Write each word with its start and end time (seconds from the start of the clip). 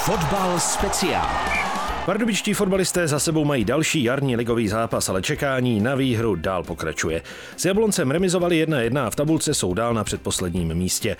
Fotbal 0.00 0.58
speciál. 0.58 1.49
Pardubičtí 2.10 2.54
fotbalisté 2.54 3.08
za 3.08 3.18
sebou 3.18 3.44
mají 3.44 3.64
další 3.64 4.04
jarní 4.04 4.36
ligový 4.36 4.68
zápas, 4.68 5.08
ale 5.08 5.22
čekání 5.22 5.80
na 5.80 5.94
výhru 5.94 6.34
dál 6.34 6.62
pokračuje. 6.62 7.22
S 7.56 7.64
Jabloncem 7.64 8.10
remizovali 8.10 8.66
1-1 8.66 9.06
a 9.06 9.10
v 9.10 9.16
tabulce 9.16 9.54
jsou 9.54 9.74
dál 9.74 9.94
na 9.94 10.04
předposledním 10.04 10.74
místě. 10.74 11.16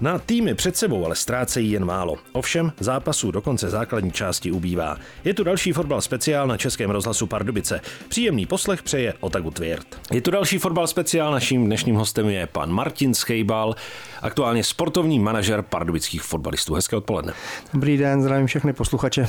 Na 0.00 0.18
týmy 0.18 0.54
před 0.54 0.76
sebou 0.76 1.04
ale 1.04 1.16
ztrácejí 1.16 1.70
jen 1.70 1.84
málo. 1.84 2.16
Ovšem 2.32 2.72
zápasů 2.80 3.30
do 3.30 3.42
konce 3.42 3.70
základní 3.70 4.12
části 4.12 4.50
ubývá. 4.50 4.96
Je 5.24 5.34
tu 5.34 5.44
další 5.44 5.72
fotbal 5.72 6.00
speciál 6.00 6.46
na 6.46 6.56
Českém 6.56 6.90
rozhlasu 6.90 7.26
Pardubice. 7.26 7.80
Příjemný 8.08 8.46
poslech 8.46 8.82
přeje 8.82 9.14
Otagu 9.20 9.50
Tvěrt. 9.50 9.86
Je 10.12 10.20
tu 10.20 10.30
další 10.30 10.58
fotbal 10.58 10.86
speciál, 10.86 11.32
naším 11.32 11.66
dnešním 11.66 11.96
hostem 11.96 12.28
je 12.28 12.46
pan 12.46 12.70
Martin 12.70 13.14
Skejbal, 13.14 13.74
aktuálně 14.22 14.64
sportovní 14.64 15.18
manažer 15.18 15.62
pardubických 15.62 16.22
fotbalistů. 16.22 16.74
Hezké 16.74 16.96
odpoledne. 16.96 17.32
Dobrý 17.74 17.96
den, 17.96 18.22
zdravím 18.22 18.46
všechny 18.46 18.72
posluchače. 18.72 19.26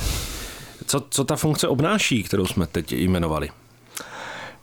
Co, 0.86 1.04
co 1.10 1.24
ta 1.24 1.36
funkce 1.36 1.68
obnáší, 1.68 2.22
kterou 2.22 2.46
jsme 2.46 2.66
teď 2.66 2.92
jmenovali? 2.92 3.50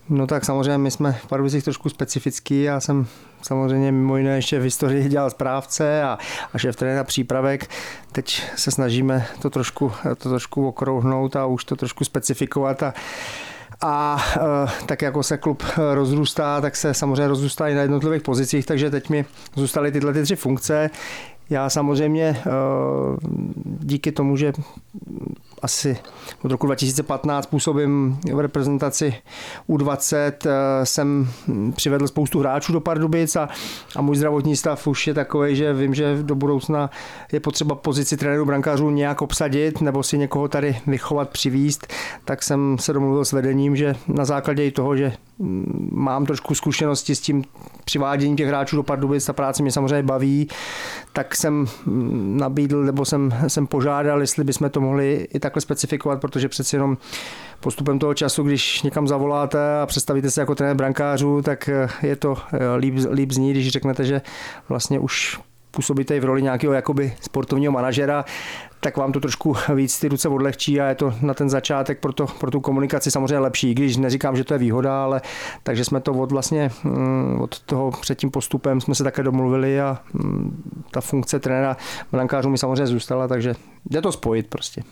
No 0.09 0.27
tak 0.27 0.45
samozřejmě 0.45 0.77
my 0.77 0.91
jsme 0.91 1.13
v 1.23 1.27
Pardubicích 1.27 1.63
trošku 1.63 1.89
specifický. 1.89 2.63
Já 2.63 2.79
jsem 2.79 3.07
samozřejmě 3.41 3.91
mimo 3.91 4.17
jiné 4.17 4.35
ještě 4.35 4.59
v 4.59 4.63
historii 4.63 5.09
dělal 5.09 5.29
správce 5.29 6.03
a, 6.03 6.17
a 6.53 6.57
šéf 6.57 6.75
trenéra 6.75 7.03
přípravek. 7.03 7.69
Teď 8.11 8.43
se 8.55 8.71
snažíme 8.71 9.27
to 9.41 9.49
trošku, 9.49 9.91
to 10.17 10.29
trošku 10.29 10.67
okrouhnout 10.67 11.35
a 11.35 11.45
už 11.45 11.63
to 11.65 11.75
trošku 11.75 12.03
specifikovat 12.03 12.83
a 12.83 12.93
a 13.81 14.17
e, 14.37 14.85
tak 14.85 15.01
jako 15.01 15.23
se 15.23 15.37
klub 15.37 15.63
rozrůstá, 15.93 16.61
tak 16.61 16.75
se 16.75 16.93
samozřejmě 16.93 17.27
rozrůstá 17.27 17.67
i 17.67 17.75
na 17.75 17.81
jednotlivých 17.81 18.21
pozicích, 18.21 18.65
takže 18.65 18.89
teď 18.89 19.09
mi 19.09 19.25
zůstaly 19.55 19.91
tyhle 19.91 20.13
ty 20.13 20.23
tři 20.23 20.35
funkce. 20.35 20.89
Já 21.49 21.69
samozřejmě 21.69 22.23
e, 22.23 22.35
díky 23.79 24.11
tomu, 24.11 24.37
že 24.37 24.53
asi 25.61 25.97
od 26.43 26.51
roku 26.51 26.65
2015 26.65 27.45
působím 27.45 28.19
v 28.33 28.39
reprezentaci 28.39 29.15
U20, 29.69 30.31
eh, 30.45 30.85
jsem 30.85 31.29
přivedl 31.75 32.07
spoustu 32.07 32.39
hráčů 32.39 32.73
do 32.73 32.79
Pardubic 32.79 33.35
a, 33.35 33.49
a 33.95 34.01
můj 34.01 34.15
zdravotní 34.15 34.55
stav 34.55 34.87
už 34.87 35.07
je 35.07 35.13
takový, 35.13 35.55
že 35.55 35.73
vím, 35.73 35.93
že 35.93 36.17
do 36.21 36.35
budoucna 36.35 36.89
je 37.31 37.39
potřeba 37.39 37.75
pozici 37.75 38.17
trenéru 38.17 38.45
brankářů 38.45 38.89
nějak 38.89 39.21
obsadit 39.21 39.81
nebo 39.81 40.03
si 40.03 40.17
někoho 40.17 40.47
tady 40.47 40.77
vychovat, 40.87 41.29
přivíst, 41.29 41.87
tak 42.25 42.43
jsem 42.43 42.77
se 42.79 42.93
domluvil 42.93 43.25
s 43.25 43.31
vedením, 43.31 43.75
že 43.75 43.95
na 44.07 44.25
základě 44.25 44.65
i 44.65 44.71
toho, 44.71 44.97
že 44.97 45.13
mám 45.91 46.25
trošku 46.25 46.55
zkušenosti 46.55 47.15
s 47.15 47.21
tím 47.21 47.43
přiváděním 47.85 48.37
těch 48.37 48.47
hráčů 48.47 48.75
do 48.75 48.83
Pardubic, 48.83 49.25
ta 49.25 49.33
práce 49.33 49.63
mě 49.63 49.71
samozřejmě 49.71 50.03
baví, 50.03 50.47
tak 51.13 51.35
jsem 51.35 51.65
mm, 51.85 52.37
nabídl 52.37 52.83
nebo 52.83 53.05
jsem, 53.05 53.33
jsem 53.47 53.67
požádal, 53.67 54.21
jestli 54.21 54.43
bychom 54.43 54.69
to 54.69 54.81
mohli 54.81 55.27
i 55.33 55.39
takhle 55.39 55.61
specifikovat, 55.61 56.21
protože 56.21 56.49
přeci 56.49 56.75
jenom 56.75 56.97
postupem 57.59 57.99
toho 57.99 58.13
času, 58.13 58.43
když 58.43 58.81
někam 58.81 59.07
zavoláte 59.07 59.79
a 59.81 59.85
představíte 59.85 60.31
se 60.31 60.41
jako 60.41 60.55
trenér 60.55 60.75
brankářů, 60.75 61.41
tak 61.41 61.69
je 62.01 62.15
to 62.15 62.37
eh, 62.53 62.75
líp, 62.75 62.95
líp 63.11 63.31
zní, 63.31 63.51
když 63.51 63.69
řeknete, 63.69 64.05
že 64.05 64.21
vlastně 64.69 64.99
už 64.99 65.39
působíte 65.71 66.17
i 66.17 66.19
v 66.19 66.25
roli 66.25 66.41
nějakého 66.41 66.73
jakoby 66.73 67.13
sportovního 67.21 67.71
manažera, 67.71 68.25
tak 68.79 68.97
vám 68.97 69.11
to 69.11 69.19
trošku 69.19 69.55
víc 69.75 69.99
ty 69.99 70.07
ruce 70.07 70.29
odlehčí 70.29 70.81
a 70.81 70.85
je 70.85 70.95
to 70.95 71.13
na 71.21 71.33
ten 71.33 71.49
začátek 71.49 71.99
pro, 71.99 72.13
to, 72.13 72.25
pro 72.27 72.51
tu 72.51 72.61
komunikaci 72.61 73.11
samozřejmě 73.11 73.39
lepší, 73.39 73.73
když 73.73 73.97
neříkám, 73.97 74.37
že 74.37 74.43
to 74.43 74.53
je 74.53 74.57
výhoda, 74.57 75.03
ale 75.03 75.21
takže 75.63 75.85
jsme 75.85 75.99
to 75.99 76.13
od 76.13 76.31
vlastně 76.31 76.71
mm, 76.83 77.41
od 77.41 77.59
toho 77.59 77.91
před 77.91 78.17
tím 78.17 78.31
postupem 78.31 78.81
jsme 78.81 78.95
se 78.95 79.03
také 79.03 79.23
domluvili 79.23 79.81
a 79.81 79.97
mm, 80.13 80.63
ta 80.91 81.01
funkce 81.01 81.39
trenéra 81.39 81.77
brankářů 82.11 82.49
mi 82.49 82.57
samozřejmě 82.57 82.87
zůstala, 82.87 83.27
takže 83.27 83.55
jde 83.85 84.01
to 84.01 84.11
spojit 84.11 84.47
prostě. 84.47 84.83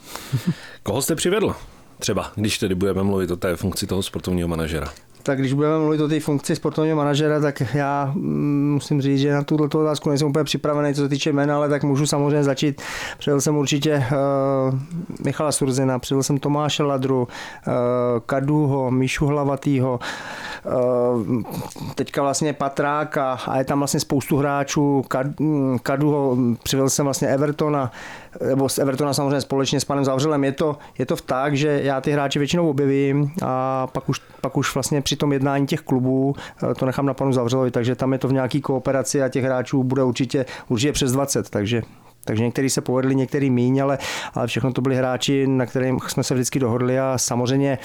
Koho 0.83 1.01
jste 1.01 1.15
přivedl? 1.15 1.55
Třeba, 1.99 2.31
když 2.35 2.57
tedy 2.57 2.75
budeme 2.75 3.03
mluvit 3.03 3.31
o 3.31 3.37
té 3.37 3.55
funkci 3.55 3.87
toho 3.87 4.03
sportovního 4.03 4.47
manažera 4.47 4.87
tak 5.27 5.39
když 5.39 5.53
budeme 5.53 5.79
mluvit 5.79 6.01
o 6.01 6.07
té 6.07 6.19
funkci 6.19 6.55
sportovního 6.55 6.97
manažera, 6.97 7.39
tak 7.39 7.63
já 7.73 8.11
mm, 8.15 8.73
musím 8.73 9.01
říct, 9.01 9.19
že 9.19 9.33
na 9.33 9.43
tuto 9.43 9.79
otázku 9.79 10.09
nejsem 10.09 10.27
úplně 10.27 10.43
připravený, 10.43 10.93
co 10.93 11.01
se 11.01 11.09
týče 11.09 11.33
jména, 11.33 11.55
ale 11.55 11.69
tak 11.69 11.83
můžu 11.83 12.07
samozřejmě 12.07 12.43
začít. 12.43 12.81
Přijel 13.17 13.41
jsem 13.41 13.57
určitě 13.57 14.05
uh, 14.11 14.79
Michala 15.25 15.51
Surzina, 15.51 15.99
přijel 15.99 16.23
jsem 16.23 16.37
Tomáše 16.37 16.83
Ladru, 16.83 17.21
uh, 17.67 17.73
Kaduho, 18.25 18.91
Míšu 18.91 19.25
Hlavatýho, 19.25 19.99
uh, 20.65 21.41
teďka 21.95 22.21
vlastně 22.21 22.53
Patrák 22.53 23.17
a, 23.17 23.57
je 23.57 23.63
tam 23.63 23.79
vlastně 23.79 23.99
spoustu 23.99 24.37
hráčů. 24.37 25.05
Mm, 25.39 25.79
Kaduho, 25.79 26.37
přivел 26.63 26.89
jsem 26.89 27.05
vlastně 27.05 27.27
Evertona, 27.27 27.91
nebo 28.47 28.69
z 28.69 28.79
Evertona 28.79 29.13
samozřejmě 29.13 29.41
společně 29.41 29.79
s 29.79 29.85
panem 29.85 30.05
Zavřelem. 30.05 30.43
Je 30.43 30.51
to, 30.51 30.77
je 30.97 31.05
to 31.05 31.15
v 31.15 31.21
tak, 31.21 31.57
že 31.57 31.79
já 31.83 32.01
ty 32.01 32.11
hráče 32.11 32.39
většinou 32.39 32.69
objevím 32.69 33.31
a 33.43 33.87
pak 33.87 34.09
už, 34.09 34.21
pak 34.41 34.57
už 34.57 34.73
vlastně 34.73 35.01
při 35.01 35.15
tom 35.17 35.33
jednání 35.33 35.67
těch 35.67 35.81
klubů 35.81 36.35
eh, 36.71 36.75
to 36.75 36.85
nechám 36.85 37.05
na 37.05 37.13
panu 37.13 37.33
Zavřelovi, 37.33 37.71
takže 37.71 37.95
tam 37.95 38.13
je 38.13 38.19
to 38.19 38.27
v 38.27 38.33
nějaký 38.33 38.61
kooperaci 38.61 39.23
a 39.23 39.29
těch 39.29 39.43
hráčů 39.43 39.83
bude 39.83 40.03
určitě, 40.03 40.45
určitě 40.67 40.91
přes 40.91 41.11
20, 41.11 41.49
takže 41.49 41.81
takže 42.27 42.43
někteří 42.43 42.69
se 42.69 42.81
povedli, 42.81 43.15
někteří 43.15 43.49
míň, 43.49 43.79
ale, 43.79 43.97
ale 44.33 44.47
všechno 44.47 44.73
to 44.73 44.81
byli 44.81 44.95
hráči, 44.95 45.47
na 45.47 45.65
kterých 45.65 45.93
jsme 46.07 46.23
se 46.23 46.33
vždycky 46.33 46.59
dohodli 46.59 46.99
a 46.99 47.17
samozřejmě 47.17 47.77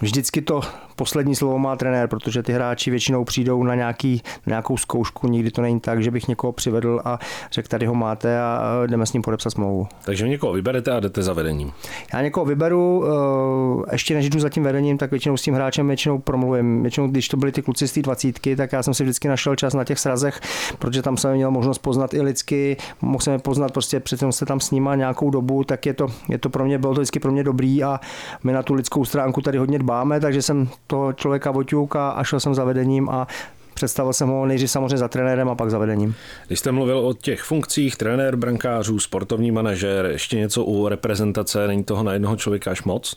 vždycky 0.00 0.42
to 0.42 0.60
poslední 0.96 1.36
slovo 1.36 1.58
má 1.58 1.76
trenér, 1.76 2.08
protože 2.08 2.42
ty 2.42 2.52
hráči 2.52 2.90
většinou 2.90 3.24
přijdou 3.24 3.62
na, 3.62 3.74
nějaký, 3.74 4.22
na 4.46 4.50
nějakou 4.50 4.76
zkoušku, 4.76 5.26
nikdy 5.26 5.50
to 5.50 5.62
není 5.62 5.80
tak, 5.80 6.02
že 6.02 6.10
bych 6.10 6.28
někoho 6.28 6.52
přivedl 6.52 7.00
a 7.04 7.18
řekl, 7.52 7.68
tady 7.68 7.86
ho 7.86 7.94
máte 7.94 8.40
a 8.40 8.82
jdeme 8.86 9.06
s 9.06 9.12
ním 9.12 9.22
podepsat 9.22 9.50
smlouvu. 9.50 9.86
Takže 10.04 10.28
někoho 10.28 10.52
vyberete 10.52 10.90
a 10.90 11.00
jdete 11.00 11.22
za 11.22 11.32
vedením. 11.32 11.72
Já 12.14 12.22
někoho 12.22 12.46
vyberu, 12.46 13.04
eh, 13.04 13.92
ještě 13.92 14.14
než 14.14 14.30
jdu 14.30 14.40
za 14.40 14.48
tím 14.48 14.62
vedením, 14.62 14.98
tak 14.98 15.10
většinou 15.10 15.36
s 15.36 15.42
tím 15.42 15.54
hráčem 15.54 15.86
většinou 15.88 16.18
promluvím. 16.18 16.82
Většinou, 16.82 17.08
když 17.08 17.28
to 17.28 17.36
byly 17.36 17.52
ty 17.52 17.62
kluci 17.62 17.88
z 17.88 17.92
té 17.92 18.02
dvacítky, 18.02 18.56
tak 18.56 18.72
já 18.72 18.82
jsem 18.82 18.94
si 18.94 19.02
vždycky 19.02 19.28
našel 19.28 19.56
čas 19.56 19.74
na 19.74 19.84
těch 19.84 19.98
srazech, 19.98 20.40
protože 20.78 21.02
tam 21.02 21.16
jsem 21.16 21.34
měl 21.34 21.50
možnost 21.50 21.78
poznat 21.78 22.14
i 22.14 22.22
lidsky, 22.22 22.76
mohl 23.00 23.20
jsem 23.20 23.32
je 23.32 23.38
poznat 23.38 23.72
prostě 23.82 24.00
přece 24.00 24.32
se 24.32 24.46
tam 24.46 24.60
s 24.60 24.70
nima 24.70 24.94
nějakou 24.94 25.30
dobu, 25.30 25.64
tak 25.64 25.86
je 25.86 25.94
to, 25.94 26.06
je 26.28 26.38
to 26.38 26.50
pro 26.50 26.64
mě, 26.64 26.78
bylo 26.78 26.94
to 26.94 27.00
vždycky 27.00 27.20
pro 27.20 27.32
mě 27.32 27.44
dobrý 27.44 27.84
a 27.84 28.00
my 28.44 28.52
na 28.52 28.62
tu 28.62 28.74
lidskou 28.74 29.04
stránku 29.04 29.40
tady 29.40 29.58
hodně 29.58 29.78
dbáme, 29.78 30.20
takže 30.20 30.42
jsem 30.42 30.68
toho 30.86 31.12
člověka 31.12 31.50
oťuk 31.50 31.96
a, 31.96 32.10
a 32.10 32.24
šel 32.24 32.40
jsem 32.40 32.54
za 32.54 32.64
vedením 32.64 33.10
a 33.10 33.26
představil 33.74 34.12
jsem 34.12 34.28
ho 34.28 34.46
nejdřív 34.46 34.70
samozřejmě 34.70 34.98
za 34.98 35.08
trenérem 35.08 35.48
a 35.48 35.54
pak 35.54 35.70
za 35.70 35.78
vedením. 35.78 36.14
Když 36.46 36.58
jste 36.58 36.72
mluvil 36.72 36.98
o 36.98 37.12
těch 37.14 37.42
funkcích, 37.42 37.96
trenér 37.96 38.36
brankářů, 38.36 38.98
sportovní 38.98 39.50
manažer, 39.50 40.06
ještě 40.06 40.36
něco 40.36 40.64
u 40.64 40.88
reprezentace, 40.88 41.66
není 41.66 41.84
toho 41.84 42.02
na 42.02 42.12
jednoho 42.12 42.36
člověka 42.36 42.70
až 42.70 42.82
moc? 42.82 43.14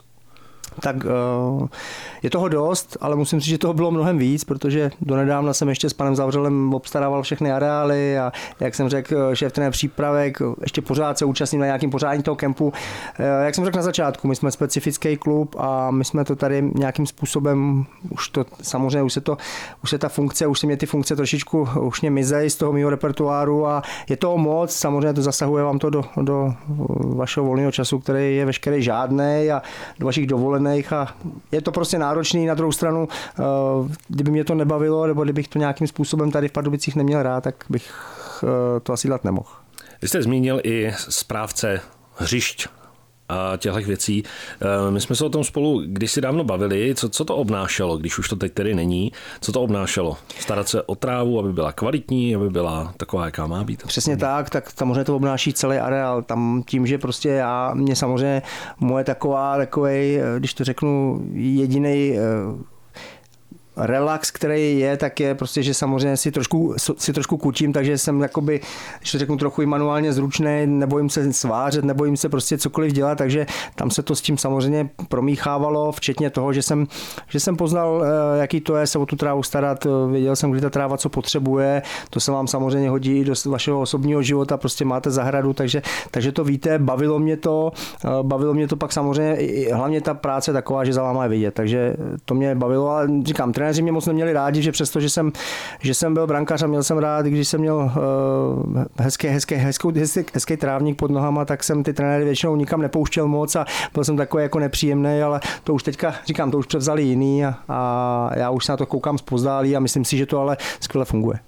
tak 0.80 0.96
uh, 0.96 1.68
je 2.26 2.30
toho 2.30 2.48
dost, 2.48 2.98
ale 3.02 3.16
musím 3.16 3.40
říct, 3.40 3.50
že 3.50 3.58
toho 3.58 3.74
bylo 3.74 3.92
mnohem 3.92 4.18
víc, 4.18 4.44
protože 4.44 4.92
donedávna 5.02 5.54
jsem 5.54 5.70
ještě 5.70 5.90
s 5.90 5.94
panem 5.94 6.16
Zavřelem 6.16 6.74
obstarával 6.74 7.22
všechny 7.22 7.52
areály 7.52 8.18
a 8.18 8.32
jak 8.60 8.76
jsem 8.76 8.90
řekl, 8.90 9.36
šéf 9.36 9.52
ten 9.52 9.72
přípravek, 9.72 10.38
ještě 10.62 10.82
pořád 10.82 11.18
se 11.18 11.26
účastním 11.26 11.60
na 11.60 11.66
nějakým 11.66 11.90
pořádání 11.90 12.24
toho 12.24 12.36
kempu. 12.36 12.66
Uh, 12.66 12.74
jak 13.46 13.56
jsem 13.56 13.66
řekl 13.66 13.78
na 13.78 13.84
začátku, 13.84 14.28
my 14.28 14.36
jsme 14.36 14.52
specifický 14.52 15.18
klub 15.18 15.56
a 15.60 15.92
my 15.92 16.06
jsme 16.06 16.26
to 16.26 16.36
tady 16.36 16.72
nějakým 16.76 17.06
způsobem, 17.06 17.86
už 18.10 18.30
to 18.30 18.46
samozřejmě, 18.62 19.02
už 19.04 19.14
se, 19.14 19.22
to, 19.22 19.38
už 19.84 19.90
se 19.90 19.98
ta 19.98 20.10
funkce, 20.10 20.48
už 20.48 20.60
se 20.60 20.68
mě 20.68 20.78
ty 20.78 20.86
funkce 20.86 21.16
trošičku, 21.16 21.68
už 21.82 22.02
mě 22.02 22.12
mizej 22.12 22.50
z 22.50 22.56
toho 22.56 22.74
mého 22.74 22.90
repertoáru 22.90 23.68
a 23.68 23.84
je 24.10 24.18
toho 24.18 24.38
moc, 24.38 24.76
samozřejmě 24.76 25.14
to 25.14 25.22
zasahuje 25.22 25.64
vám 25.64 25.80
to 25.80 25.90
do, 25.90 26.06
do 26.22 26.54
vašeho 27.16 27.46
volného 27.46 27.72
času, 27.72 28.00
který 28.00 28.36
je 28.36 28.46
veškerý 28.46 28.84
žádný 28.84 29.52
a 29.54 29.62
do 30.00 30.06
vašich 30.06 30.28
dovolených 30.28 30.94
a 30.94 31.08
je 31.52 31.62
to 31.62 31.72
prostě 31.72 31.98
náročný. 32.16 32.46
Na 32.46 32.54
druhou 32.54 32.72
stranu, 32.72 33.08
eh, 33.10 33.44
kdyby 34.08 34.32
mě 34.32 34.44
to 34.44 34.56
nebavilo, 34.56 35.08
nebo 35.08 35.24
kdybych 35.24 35.48
to 35.48 35.60
nějakým 35.60 35.88
způsobem 35.88 36.32
tady 36.32 36.48
v 36.48 36.52
Pardubicích 36.52 36.96
neměl 36.96 37.24
rád, 37.24 37.44
tak 37.44 37.66
bych 37.70 37.94
eh, 38.44 38.80
to 38.80 38.94
asi 38.94 39.08
dát 39.08 39.24
nemohl. 39.24 39.50
Vy 40.02 40.08
jste 40.08 40.22
zmínil 40.22 40.60
i 40.64 40.92
správce 41.10 41.82
hřišť 42.18 42.68
a 43.30 43.58
těchto 43.58 43.80
věcí. 43.80 44.24
Eh, 44.62 44.92
my 44.92 45.02
jsme 45.02 45.16
se 45.16 45.26
o 45.26 45.30
tom 45.30 45.44
spolu 45.44 45.82
kdysi 45.86 46.22
dávno 46.22 46.44
bavili, 46.44 46.96
co, 46.96 47.10
co 47.10 47.26
to 47.26 47.36
obnášelo, 47.36 47.98
když 47.98 48.20
už 48.20 48.30
to 48.30 48.36
teď 48.36 48.54
tedy 48.54 48.76
není, 48.76 49.12
co 49.42 49.52
to 49.52 49.62
obnášelo? 49.62 50.18
Starat 50.40 50.68
se 50.68 50.82
o 50.82 50.96
trávu, 50.96 51.40
aby 51.40 51.54
byla 51.54 51.72
kvalitní, 51.72 52.36
aby 52.36 52.50
byla 52.50 52.94
taková, 52.98 53.26
jaká 53.26 53.48
má 53.48 53.64
být? 53.64 53.84
Přesně 53.88 54.18
tak, 54.18 54.50
tak 54.50 54.72
samozřejmě 54.78 55.04
to 55.04 55.16
obnáší 55.16 55.54
celý 55.54 55.78
areál. 55.78 56.22
Tam 56.22 56.64
tím, 56.68 56.88
že 56.88 56.98
prostě 56.98 57.30
já, 57.30 57.74
mě 57.74 57.96
samozřejmě 57.96 58.42
moje 58.80 59.04
taková, 59.04 59.58
takový, 59.58 60.18
když 60.38 60.54
to 60.54 60.64
řeknu, 60.64 61.22
jediný 61.34 62.18
relax, 63.78 64.32
který 64.32 64.80
je, 64.80 64.98
tak 64.98 65.20
je 65.20 65.36
prostě, 65.36 65.64
že 65.64 65.74
samozřejmě 65.74 66.18
si 66.18 66.32
trošku, 66.32 66.76
si 66.98 67.14
trošku 67.14 67.38
kučím, 67.38 67.74
takže 67.74 67.98
jsem 67.98 68.22
jakoby, 68.22 68.62
když 69.00 69.12
to 69.12 69.18
řeknu 69.18 69.38
trochu 69.38 69.62
i 69.62 69.66
manuálně 69.66 70.14
zručný, 70.14 70.64
nebojím 70.66 71.10
se 71.10 71.34
svářet, 71.34 71.86
nebojím 71.86 72.18
se 72.18 72.30
prostě 72.30 72.58
cokoliv 72.58 72.94
dělat, 72.94 73.18
takže 73.18 73.46
tam 73.76 73.92
se 73.92 74.04
to 74.04 74.16
s 74.16 74.22
tím 74.22 74.38
samozřejmě 74.38 74.90
promíchávalo, 75.10 75.92
včetně 75.92 76.30
toho, 76.30 76.54
že 76.54 76.62
jsem, 76.62 76.88
že 77.28 77.40
jsem 77.40 77.58
poznal, 77.58 78.04
eh, 78.06 78.40
jaký 78.40 78.62
to 78.62 78.76
je 78.76 78.88
se 78.88 79.00
o 79.00 79.06
tu 79.06 79.16
trávu 79.16 79.44
starat, 79.44 79.88
věděl 80.12 80.36
jsem, 80.36 80.52
kdy 80.52 80.62
ta 80.62 80.70
tráva 80.70 80.98
co 80.98 81.10
potřebuje, 81.10 81.82
to 82.10 82.20
se 82.20 82.32
vám 82.32 82.48
samozřejmě 82.48 82.90
hodí 82.90 83.24
do 83.24 83.34
vašeho 83.46 83.82
osobního 83.82 84.22
života, 84.22 84.58
prostě 84.58 84.86
máte 84.86 85.12
zahradu, 85.12 85.54
takže, 85.54 85.82
takže 86.12 86.32
to 86.32 86.44
víte, 86.44 86.80
bavilo 86.80 87.20
mě 87.20 87.38
to, 87.38 87.72
eh, 88.06 88.10
bavilo 88.22 88.54
mě 88.54 88.68
to 88.68 88.76
pak 88.76 88.94
samozřejmě, 88.94 89.38
hlavně 89.74 90.02
ta 90.02 90.14
práce 90.14 90.54
taková, 90.54 90.86
že 90.86 90.94
za 90.94 91.04
váma 91.04 91.24
je 91.24 91.30
vidět, 91.30 91.54
takže 91.54 91.96
to 92.26 92.34
mě 92.34 92.56
bavilo, 92.56 92.90
ale 92.90 93.08
říkám, 93.24 93.52
trenéři 93.66 93.82
mě 93.82 93.92
moc 93.92 94.06
neměli 94.06 94.34
rádi, 94.34 94.62
že 94.62 94.72
přesto, 94.72 95.00
že 95.00 95.10
jsem, 95.10 95.32
že 95.80 95.94
jsem 95.94 96.14
byl 96.14 96.28
brankář 96.28 96.64
a 96.64 96.68
měl 96.68 96.84
jsem 96.84 96.98
rád, 96.98 97.26
když 97.26 97.48
jsem 97.48 97.60
měl 97.60 97.76
uh, 97.76 98.84
hezký, 99.00 99.28
hezký, 99.28 99.56
hezký, 99.56 99.88
hezký, 99.96 100.26
hezký 100.34 100.58
trávník 100.58 100.98
pod 100.98 101.12
nohama, 101.12 101.46
tak 101.46 101.64
jsem 101.64 101.84
ty 101.84 101.94
trenéry 101.94 102.24
většinou 102.26 102.56
nikam 102.56 102.82
nepouštěl 102.82 103.28
moc 103.28 103.56
a 103.56 103.66
byl 103.94 104.04
jsem 104.04 104.18
takový 104.18 104.44
jako 104.44 104.60
nepříjemný, 104.60 105.22
ale 105.22 105.40
to 105.64 105.74
už 105.74 105.84
teďka, 105.84 106.16
říkám, 106.26 106.52
to 106.52 106.58
už 106.58 106.66
převzali 106.66 107.04
jiný 107.04 107.46
a, 107.46 107.56
a 107.70 108.30
já 108.36 108.50
už 108.50 108.66
se 108.66 108.72
na 108.72 108.78
to 108.78 108.86
koukám 108.86 109.18
zpozdálí 109.18 109.76
a 109.76 109.80
myslím 109.80 110.06
si, 110.06 110.18
že 110.18 110.26
to 110.26 110.40
ale 110.40 110.58
skvěle 110.80 111.06
funguje. 111.06 111.40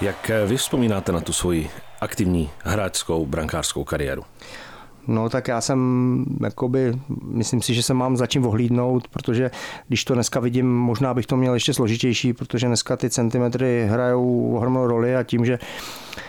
Jak 0.00 0.30
vy 0.46 0.56
vzpomínáte 0.56 1.12
na 1.12 1.20
tu 1.20 1.32
svoji 1.32 1.70
aktivní 2.00 2.50
hráčskou 2.64 3.26
brankářskou 3.26 3.84
kariéru? 3.84 4.24
No 5.06 5.28
tak 5.28 5.48
já 5.48 5.60
jsem, 5.60 6.24
jakoby, 6.44 6.98
myslím 7.24 7.62
si, 7.62 7.74
že 7.74 7.82
se 7.82 7.94
mám 7.94 8.16
začím 8.16 8.46
ohlídnout, 8.46 9.08
protože 9.08 9.50
když 9.88 10.04
to 10.04 10.14
dneska 10.14 10.40
vidím, 10.40 10.76
možná 10.76 11.14
bych 11.14 11.26
to 11.26 11.36
měl 11.36 11.54
ještě 11.54 11.74
složitější, 11.74 12.32
protože 12.32 12.66
dneska 12.66 12.96
ty 12.96 13.10
centimetry 13.10 13.86
hrajou 13.90 14.54
ohromnou 14.56 14.86
roli 14.86 15.16
a 15.16 15.22
tím, 15.22 15.44
že 15.44 15.58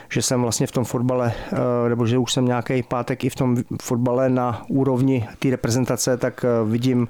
že 0.10 0.22
jsem 0.22 0.42
vlastně 0.42 0.68
v 0.68 0.72
tom 0.72 0.84
fotbale, 0.84 1.34
eh, 1.54 1.90
nebo 1.90 2.06
že 2.06 2.18
už 2.18 2.34
jsem 2.34 2.46
nějaký 2.46 2.84
pátek 2.84 3.24
i 3.24 3.30
v 3.30 3.36
tom 3.36 3.58
fotbale 3.82 4.30
na 4.30 4.66
úrovni 4.68 5.28
té 5.40 5.50
reprezentace, 5.50 6.18
tak 6.18 6.46
eh, 6.46 6.70
vidím, 6.70 7.08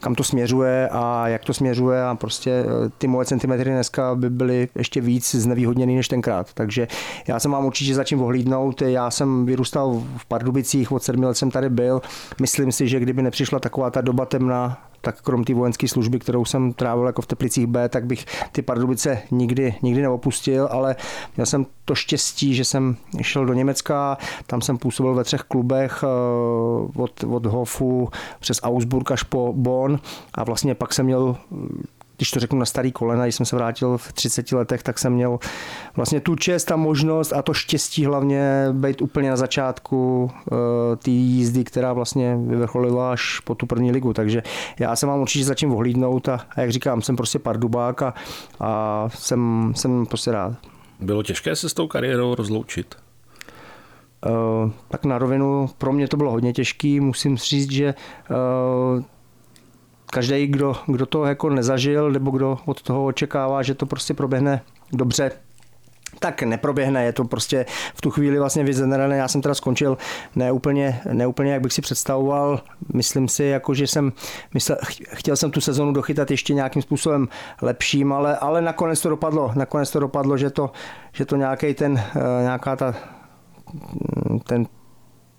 kam 0.00 0.14
to 0.14 0.24
směřuje 0.24 0.88
a 0.92 1.28
jak 1.28 1.44
to 1.44 1.54
směřuje 1.54 2.04
a 2.04 2.14
prostě 2.14 2.50
eh, 2.50 2.90
ty 2.98 3.06
moje 3.06 3.26
centimetry 3.26 3.70
dneska 3.70 4.14
by 4.14 4.30
byly 4.30 4.68
ještě 4.74 5.00
víc 5.00 5.34
znevýhodněný 5.34 5.96
než 5.96 6.08
tenkrát. 6.08 6.52
Takže 6.54 6.88
já 7.28 7.40
jsem 7.40 7.50
vám 7.50 7.64
určitě 7.64 7.94
začím 7.94 8.22
ohlídnout. 8.22 8.82
Já 8.82 9.10
jsem 9.10 9.46
vyrůstal 9.46 10.02
v 10.16 10.26
Pardubicích, 10.26 10.92
od 10.92 11.02
sedmi 11.02 11.26
let 11.26 11.34
jsem 11.36 11.50
tady 11.50 11.70
byl. 11.70 12.02
Myslím 12.40 12.72
si, 12.72 12.88
že 12.88 13.00
kdyby 13.00 13.22
nepřišla 13.22 13.58
taková 13.58 13.90
ta 13.90 14.00
doba 14.00 14.26
temna, 14.26 14.78
tak 15.06 15.22
krom 15.22 15.44
té 15.44 15.54
vojenské 15.54 15.88
služby, 15.88 16.18
kterou 16.18 16.44
jsem 16.44 16.72
trávil 16.72 17.06
jako 17.06 17.22
v 17.22 17.26
Teplicích 17.26 17.66
B, 17.66 17.88
tak 17.88 18.06
bych 18.06 18.26
ty 18.52 18.62
Pardubice 18.62 19.22
nikdy, 19.30 19.74
nikdy 19.82 20.02
neopustil, 20.02 20.68
ale 20.70 20.96
měl 21.36 21.46
jsem 21.46 21.66
to 21.84 21.94
štěstí, 21.94 22.54
že 22.54 22.64
jsem 22.64 22.96
šel 23.22 23.46
do 23.46 23.52
Německa, 23.52 24.18
tam 24.46 24.60
jsem 24.60 24.78
působil 24.78 25.14
ve 25.14 25.24
třech 25.24 25.40
klubech 25.40 26.04
eh, 26.04 26.06
od, 26.96 27.24
od 27.24 27.46
Hofu 27.46 28.08
přes 28.40 28.60
Augsburg 28.62 29.10
až 29.10 29.22
po 29.22 29.52
Bonn 29.56 29.98
a 30.34 30.44
vlastně 30.44 30.74
pak 30.74 30.94
jsem 30.94 31.06
měl 31.06 31.36
když 32.16 32.30
to 32.30 32.40
řeknu 32.40 32.58
na 32.58 32.64
starý 32.64 32.92
kolena, 32.92 33.24
když 33.24 33.34
jsem 33.34 33.46
se 33.46 33.56
vrátil 33.56 33.98
v 33.98 34.12
30 34.12 34.52
letech, 34.52 34.82
tak 34.82 34.98
jsem 34.98 35.12
měl 35.12 35.38
vlastně 35.96 36.20
tu 36.20 36.36
čest 36.36 36.72
a 36.72 36.76
možnost 36.76 37.32
a 37.32 37.42
to 37.42 37.54
štěstí 37.54 38.04
hlavně 38.04 38.68
být 38.72 39.02
úplně 39.02 39.30
na 39.30 39.36
začátku 39.36 40.30
uh, 40.50 40.58
té 40.96 41.10
jízdy, 41.10 41.64
která 41.64 41.92
vlastně 41.92 42.38
vyvrcholila 42.46 43.12
až 43.12 43.40
po 43.40 43.54
tu 43.54 43.66
první 43.66 43.92
ligu. 43.92 44.12
Takže 44.12 44.42
já 44.78 44.96
se 44.96 45.06
mám 45.06 45.20
určitě 45.20 45.44
začím 45.44 45.72
ohlídnout 45.72 46.28
a, 46.28 46.40
a 46.50 46.60
jak 46.60 46.70
říkám, 46.70 47.02
jsem 47.02 47.16
prostě 47.16 47.38
pardubák 47.38 48.02
a, 48.02 48.14
a 48.60 49.04
jsem, 49.14 49.72
jsem 49.76 50.06
prostě 50.06 50.32
rád. 50.32 50.52
Bylo 51.00 51.22
těžké 51.22 51.56
se 51.56 51.68
s 51.68 51.74
tou 51.74 51.86
kariérou 51.86 52.34
rozloučit? 52.34 52.94
Uh, 54.26 54.70
tak 54.88 55.04
na 55.04 55.18
rovinu 55.18 55.70
pro 55.78 55.92
mě 55.92 56.08
to 56.08 56.16
bylo 56.16 56.30
hodně 56.30 56.52
těžké. 56.52 57.00
Musím 57.00 57.36
říct, 57.36 57.70
že 57.70 57.94
uh, 58.30 59.02
každý, 60.06 60.46
kdo, 60.46 60.76
kdo 60.86 61.06
to 61.06 61.24
jako 61.24 61.50
nezažil, 61.50 62.10
nebo 62.10 62.30
kdo 62.30 62.58
od 62.64 62.82
toho 62.82 63.04
očekává, 63.06 63.62
že 63.62 63.74
to 63.74 63.86
prostě 63.86 64.14
proběhne 64.14 64.62
dobře, 64.92 65.30
tak 66.18 66.42
neproběhne, 66.42 67.04
je 67.04 67.12
to 67.12 67.24
prostě 67.24 67.66
v 67.94 68.00
tu 68.00 68.10
chvíli 68.10 68.38
vlastně 68.38 68.64
vyzenerené. 68.64 69.16
Já 69.16 69.28
jsem 69.28 69.42
teda 69.42 69.54
skončil 69.54 69.98
neúplně, 70.36 71.00
neúplně, 71.12 71.52
jak 71.52 71.62
bych 71.62 71.72
si 71.72 71.82
představoval. 71.82 72.60
Myslím 72.94 73.28
si, 73.28 73.44
jako, 73.44 73.74
že 73.74 73.86
jsem 73.86 74.12
myslel, 74.54 74.78
chtěl 75.12 75.36
jsem 75.36 75.50
tu 75.50 75.60
sezonu 75.60 75.92
dochytat 75.92 76.30
ještě 76.30 76.54
nějakým 76.54 76.82
způsobem 76.82 77.28
lepším, 77.62 78.12
ale, 78.12 78.36
ale 78.36 78.60
nakonec 78.60 79.00
to 79.00 79.08
dopadlo. 79.08 79.52
Nakonec 79.54 79.90
to 79.90 80.00
dopadlo, 80.00 80.36
že 80.36 80.50
to, 80.50 80.70
že 81.12 81.24
to 81.24 81.36
nějaký 81.36 81.74
ten, 81.74 81.98
eh, 81.98 82.42
nějaká 82.42 82.76
ta 82.76 82.94
ten 84.44 84.66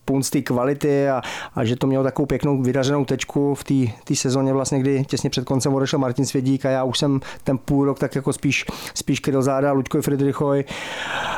punc 0.07 0.29
té 0.29 0.41
kvality 0.41 1.09
a, 1.09 1.21
a, 1.55 1.65
že 1.65 1.75
to 1.75 1.87
mělo 1.87 2.03
takovou 2.03 2.25
pěknou 2.25 2.61
vydařenou 2.61 3.05
tečku 3.05 3.55
v 3.55 3.63
té 4.03 4.15
sezóně 4.15 4.53
vlastně, 4.53 4.79
kdy 4.79 5.05
těsně 5.05 5.29
před 5.29 5.45
koncem 5.45 5.73
odešel 5.73 5.99
Martin 5.99 6.25
Svědík 6.25 6.65
a 6.65 6.69
já 6.69 6.83
už 6.83 6.99
jsem 6.99 7.19
ten 7.43 7.57
půl 7.57 7.85
rok 7.85 7.99
tak 7.99 8.15
jako 8.15 8.33
spíš, 8.33 8.65
spíš 8.93 9.19
kryl 9.19 9.41
záda 9.41 9.71
Luďkoj 9.71 10.01
Friedrichoj. 10.01 10.63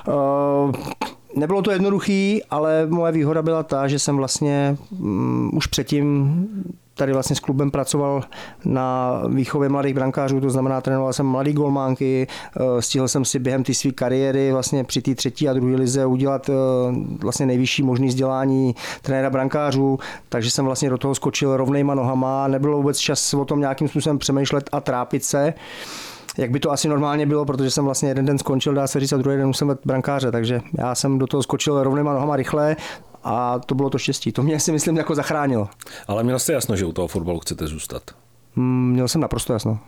Uh, 0.07 0.75
Nebylo 1.35 1.61
to 1.61 1.71
jednoduchý, 1.71 2.43
ale 2.49 2.85
moje 2.89 3.11
výhoda 3.11 3.41
byla 3.41 3.63
ta, 3.63 3.87
že 3.87 3.99
jsem 3.99 4.17
vlastně 4.17 4.77
um, 4.99 5.51
už 5.53 5.67
předtím 5.67 6.35
tady 6.99 7.13
vlastně 7.13 7.35
s 7.35 7.39
klubem 7.39 7.71
pracoval 7.71 8.21
na 8.65 9.21
výchově 9.27 9.69
mladých 9.69 9.93
brankářů, 9.93 10.41
to 10.41 10.49
znamená 10.49 10.81
trénoval 10.81 11.13
jsem 11.13 11.25
mladý 11.25 11.53
golmánky, 11.53 12.27
eh, 12.27 12.81
stihl 12.81 13.07
jsem 13.07 13.25
si 13.25 13.39
během 13.39 13.63
té 13.63 13.73
své 13.73 13.91
kariéry 13.91 14.51
vlastně 14.51 14.83
při 14.83 15.01
té 15.01 15.15
třetí 15.15 15.49
a 15.49 15.53
druhé 15.53 15.75
lize 15.75 16.05
udělat 16.05 16.49
eh, 16.49 16.53
vlastně 17.21 17.45
nejvyšší 17.45 17.83
možný 17.83 18.07
vzdělání 18.07 18.75
trenéra 19.01 19.29
brankářů, 19.29 19.99
takže 20.29 20.51
jsem 20.51 20.65
vlastně 20.65 20.89
do 20.89 20.97
toho 20.97 21.15
skočil 21.15 21.57
rovnejma 21.57 21.95
nohama, 21.95 22.47
nebylo 22.47 22.77
vůbec 22.77 22.97
čas 22.97 23.33
o 23.33 23.45
tom 23.45 23.59
nějakým 23.59 23.87
způsobem 23.87 24.17
přemýšlet 24.17 24.69
a 24.71 24.81
trápit 24.81 25.23
se 25.23 25.53
jak 26.37 26.51
by 26.51 26.59
to 26.59 26.71
asi 26.71 26.87
normálně 26.87 27.25
bylo, 27.25 27.45
protože 27.45 27.71
jsem 27.71 27.85
vlastně 27.85 28.09
jeden 28.09 28.25
den 28.25 28.37
skončil, 28.37 28.73
dá 28.73 28.87
se 28.87 28.99
říct, 28.99 29.13
a 29.13 29.17
druhý 29.17 29.37
den 29.37 29.47
už 29.47 29.57
jsem 29.57 29.77
brankáře, 29.85 30.31
takže 30.31 30.61
já 30.77 30.95
jsem 30.95 31.19
do 31.19 31.27
toho 31.27 31.43
skočil 31.43 31.83
rovnýma 31.83 32.13
nohama 32.13 32.35
rychle 32.35 32.75
a 33.23 33.59
to 33.59 33.75
bylo 33.75 33.89
to 33.89 33.97
štěstí. 33.97 34.31
To 34.31 34.43
mě 34.43 34.59
si 34.59 34.71
myslím 34.71 34.97
jako 34.97 35.15
zachránilo. 35.15 35.69
Ale 36.07 36.23
měl 36.23 36.39
jste 36.39 36.53
jasno, 36.53 36.75
že 36.75 36.85
u 36.85 36.91
toho 36.91 37.07
fotbalu 37.07 37.39
chcete 37.39 37.67
zůstat? 37.67 38.03
Mm, 38.55 38.91
měl 38.91 39.07
jsem 39.07 39.21
naprosto 39.21 39.53
jasno. 39.53 39.79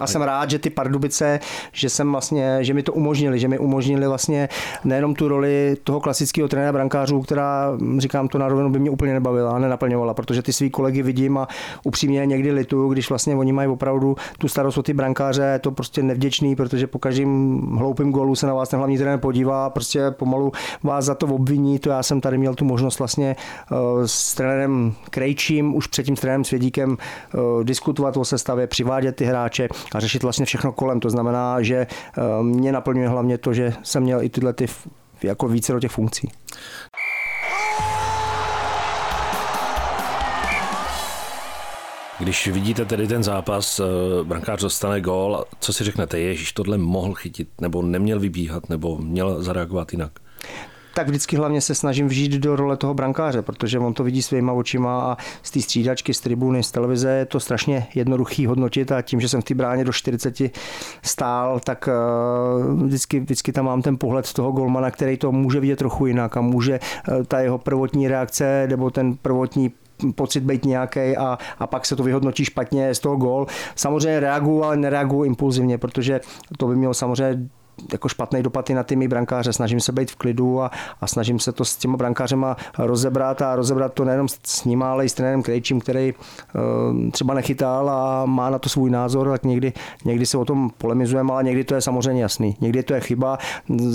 A 0.00 0.06
jsem 0.06 0.22
rád, 0.22 0.50
že 0.50 0.58
ty 0.58 0.70
Pardubice, 0.70 1.40
že 1.72 1.88
jsem 1.88 2.12
vlastně, 2.12 2.58
že 2.60 2.74
mi 2.74 2.82
to 2.82 2.92
umožnili, 2.92 3.38
že 3.38 3.48
mi 3.48 3.58
umožnili 3.58 4.06
vlastně 4.06 4.48
nejenom 4.84 5.14
tu 5.14 5.28
roli 5.28 5.76
toho 5.84 6.00
klasického 6.00 6.48
trenéra 6.48 6.72
brankářů, 6.72 7.20
která, 7.22 7.72
říkám 7.98 8.28
to 8.28 8.38
na 8.38 8.48
rovinu, 8.48 8.70
by 8.70 8.78
mě 8.78 8.90
úplně 8.90 9.12
nebavila 9.12 9.52
a 9.52 9.58
nenaplňovala, 9.58 10.14
protože 10.14 10.42
ty 10.42 10.52
svý 10.52 10.70
kolegy 10.70 11.02
vidím 11.02 11.38
a 11.38 11.48
upřímně 11.84 12.26
někdy 12.26 12.52
litu, 12.52 12.88
když 12.88 13.08
vlastně 13.08 13.34
oni 13.34 13.52
mají 13.52 13.68
opravdu 13.68 14.16
tu 14.38 14.48
starost 14.48 14.78
o 14.78 14.82
ty 14.82 14.94
brankáře, 14.94 15.42
je 15.42 15.58
to 15.58 15.70
prostě 15.70 16.02
nevděčný, 16.02 16.56
protože 16.56 16.86
po 16.86 16.98
každém 16.98 17.60
hloupém 17.78 18.12
golu 18.12 18.34
se 18.34 18.46
na 18.46 18.54
vás 18.54 18.68
ten 18.68 18.78
hlavní 18.78 18.98
trenér 18.98 19.18
podívá, 19.18 19.70
prostě 19.70 20.10
pomalu 20.10 20.52
vás 20.82 21.04
za 21.04 21.14
to 21.14 21.26
obviní, 21.26 21.78
to 21.78 21.90
já 21.90 22.02
jsem 22.02 22.20
tady 22.20 22.38
měl 22.38 22.54
tu 22.54 22.64
možnost 22.64 22.98
vlastně 22.98 23.36
uh, 23.70 23.78
s 24.06 24.34
trenérem 24.34 24.94
Krejčím, 25.10 25.74
už 25.74 25.86
předtím 25.86 26.16
s 26.16 26.20
trenérem 26.20 26.44
Svědíkem 26.44 26.90
uh, 26.90 27.64
diskutovat 27.64 28.16
o 28.16 28.24
sestavě, 28.24 28.66
přivádět 28.66 29.16
ty 29.16 29.24
hráče, 29.24 29.68
a 29.94 30.00
řešit 30.00 30.22
vlastně 30.22 30.46
všechno 30.46 30.72
kolem. 30.72 31.00
To 31.00 31.10
znamená, 31.10 31.62
že 31.62 31.76
eh, 31.76 32.22
mě 32.42 32.72
naplňuje 32.72 33.08
hlavně 33.08 33.38
to, 33.38 33.54
že 33.54 33.72
jsem 33.82 34.02
měl 34.02 34.22
i 34.22 34.28
tyhle 34.28 34.52
ty 34.52 34.66
jako 35.22 35.48
více 35.48 35.72
do 35.72 35.80
těch 35.80 35.90
funkcí. 35.90 36.30
Když 42.18 42.46
vidíte 42.46 42.84
tedy 42.84 43.06
ten 43.06 43.22
zápas, 43.22 43.80
eh, 43.80 43.84
brankář 44.24 44.62
dostane 44.62 45.00
gól, 45.00 45.44
co 45.60 45.72
si 45.72 45.84
řeknete, 45.84 46.18
ježíš, 46.18 46.52
tohle 46.52 46.78
mohl 46.78 47.14
chytit, 47.14 47.48
nebo 47.60 47.82
neměl 47.82 48.20
vybíhat, 48.20 48.68
nebo 48.68 48.98
měl 48.98 49.42
zareagovat 49.42 49.92
jinak? 49.92 50.12
Tak 50.96 51.08
vždycky 51.08 51.36
hlavně 51.36 51.60
se 51.60 51.74
snažím 51.74 52.08
vžít 52.08 52.32
do 52.32 52.56
role 52.56 52.76
toho 52.76 52.94
brankáře, 52.94 53.42
protože 53.42 53.78
on 53.78 53.94
to 53.94 54.04
vidí 54.04 54.22
svýma 54.22 54.52
očima 54.52 55.00
a 55.00 55.16
z 55.42 55.50
té 55.50 55.60
střídačky, 55.60 56.14
z 56.14 56.20
tribuny, 56.20 56.62
z 56.62 56.70
televize 56.70 57.10
je 57.10 57.26
to 57.26 57.40
strašně 57.40 57.86
jednoduchý 57.94 58.46
hodnotit 58.46 58.92
a 58.92 59.02
tím, 59.02 59.20
že 59.20 59.28
jsem 59.28 59.40
v 59.40 59.44
té 59.44 59.54
bráně 59.54 59.84
do 59.84 59.92
40 59.92 60.34
stál, 61.02 61.60
tak 61.60 61.88
eh, 61.88 61.92
vždycky, 62.84 63.20
vždycky 63.20 63.52
tam 63.52 63.64
mám 63.64 63.82
ten 63.82 63.98
pohled 63.98 64.32
toho 64.32 64.52
golmana, 64.52 64.90
který 64.90 65.16
to 65.16 65.32
může 65.32 65.60
vidět 65.60 65.76
trochu 65.76 66.06
jinak 66.06 66.36
a 66.36 66.40
může 66.40 66.74
eh, 66.74 67.24
ta 67.24 67.40
jeho 67.40 67.58
prvotní 67.58 68.08
reakce 68.08 68.66
nebo 68.70 68.90
ten 68.90 69.16
prvotní 69.16 69.72
pocit 70.14 70.40
být 70.40 70.64
nějaký 70.64 71.16
a, 71.16 71.38
a 71.58 71.66
pak 71.66 71.86
se 71.86 71.96
to 71.96 72.02
vyhodnotí 72.02 72.44
špatně 72.44 72.94
z 72.94 72.98
toho 72.98 73.16
gól. 73.16 73.46
Samozřejmě 73.74 74.20
reaguju, 74.20 74.62
ale 74.62 74.76
nereaguju 74.76 75.24
impulzivně, 75.24 75.78
protože 75.78 76.20
to 76.58 76.66
by 76.66 76.76
mělo 76.76 76.94
samozřejmě 76.94 77.48
jako 77.92 78.08
špatný 78.08 78.42
dopad 78.42 78.70
i 78.70 78.74
na 78.74 78.82
ty 78.82 78.96
mý 78.96 79.08
brankáře. 79.08 79.52
Snažím 79.52 79.80
se 79.80 79.92
být 79.92 80.10
v 80.10 80.16
klidu 80.16 80.62
a, 80.62 80.70
a 81.00 81.06
snažím 81.06 81.38
se 81.38 81.52
to 81.52 81.64
s 81.64 81.76
těma 81.76 81.96
brankářema 81.96 82.56
rozebrat 82.78 83.42
a 83.42 83.56
rozebrat 83.56 83.92
to 83.94 84.04
nejenom 84.04 84.28
s 84.44 84.64
ním, 84.64 84.82
ale 84.82 85.04
i 85.04 85.08
s 85.08 85.14
trenérem 85.14 85.42
Krejčím, 85.42 85.80
který 85.80 86.14
uh, 86.14 87.10
třeba 87.10 87.34
nechytal 87.34 87.90
a 87.90 88.26
má 88.26 88.50
na 88.50 88.58
to 88.58 88.68
svůj 88.68 88.90
názor, 88.90 89.28
tak 89.30 89.44
někdy, 89.44 89.72
někdy 90.04 90.26
se 90.26 90.38
o 90.38 90.44
tom 90.44 90.70
polemizujeme, 90.78 91.32
ale 91.32 91.44
někdy 91.44 91.64
to 91.64 91.74
je 91.74 91.80
samozřejmě 91.80 92.22
jasný. 92.22 92.56
Někdy 92.60 92.82
to 92.82 92.94
je 92.94 93.00
chyba, 93.00 93.38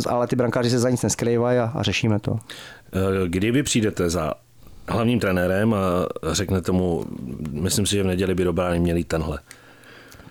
ale 0.10 0.28
ty 0.28 0.36
brankáři 0.36 0.70
se 0.70 0.80
za 0.80 0.90
nic 0.90 1.04
neskrývají 1.04 1.60
a, 1.60 1.72
a 1.76 1.84
řešíme 1.84 2.20
to. 2.20 2.40
Kdy 3.28 3.52
vy 3.52 3.64
přijdete 3.64 4.10
za 4.10 4.34
hlavním 4.88 5.20
trenérem 5.20 5.74
a 5.74 5.78
řeknete 6.32 6.72
mu, 6.72 7.06
myslím 7.52 7.86
si, 7.86 7.96
že 7.96 8.04
v 8.04 8.08
neděli 8.08 8.36
by 8.36 8.44
dobrá 8.44 8.74
měli 8.74 9.04
tenhle 9.04 9.40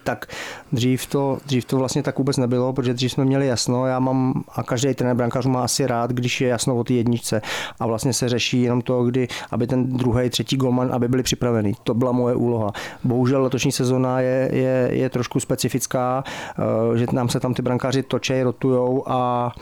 tak 0.05 0.27
dřív 0.73 1.07
to, 1.07 1.39
dřív 1.47 1.65
to 1.65 1.77
vlastně 1.79 2.03
tak 2.03 2.19
vůbec 2.19 2.37
nebylo, 2.37 2.73
protože 2.73 2.95
dřív 2.95 3.13
jsme 3.13 3.25
měli 3.25 3.47
jasno, 3.47 3.87
já 3.87 3.99
mám, 3.99 4.45
a 4.55 4.63
každý 4.63 4.95
trenér 4.95 5.17
brankářů 5.17 5.49
má 5.49 5.65
asi 5.65 5.87
rád, 5.87 6.11
když 6.11 6.41
je 6.41 6.49
jasno 6.49 6.77
o 6.77 6.85
té 6.85 6.93
jedničce 6.93 7.43
a 7.81 7.87
vlastně 7.87 8.13
se 8.13 8.29
řeší 8.29 8.63
jenom 8.63 8.83
to, 8.83 9.05
kdy, 9.05 9.29
aby 9.51 9.67
ten 9.67 9.97
druhý, 9.97 10.31
třetí 10.31 10.57
golman, 10.57 10.89
aby 10.93 11.09
byli 11.09 11.23
připraveni. 11.23 11.75
To 11.83 11.95
byla 11.95 12.13
moje 12.13 12.35
úloha. 12.35 12.73
Bohužel 13.05 13.43
letošní 13.43 13.73
sezona 13.73 14.21
je, 14.21 14.49
je, 14.53 14.89
je 14.93 15.11
trošku 15.11 15.41
specifická, 15.41 16.25
eh, 16.25 16.99
že 16.99 17.07
nám 17.13 17.29
se 17.29 17.41
tam 17.41 17.55
ty 17.55 17.63
brankáři 17.63 18.03
točej, 18.03 18.43
rotujou 18.43 19.05
a 19.07 19.53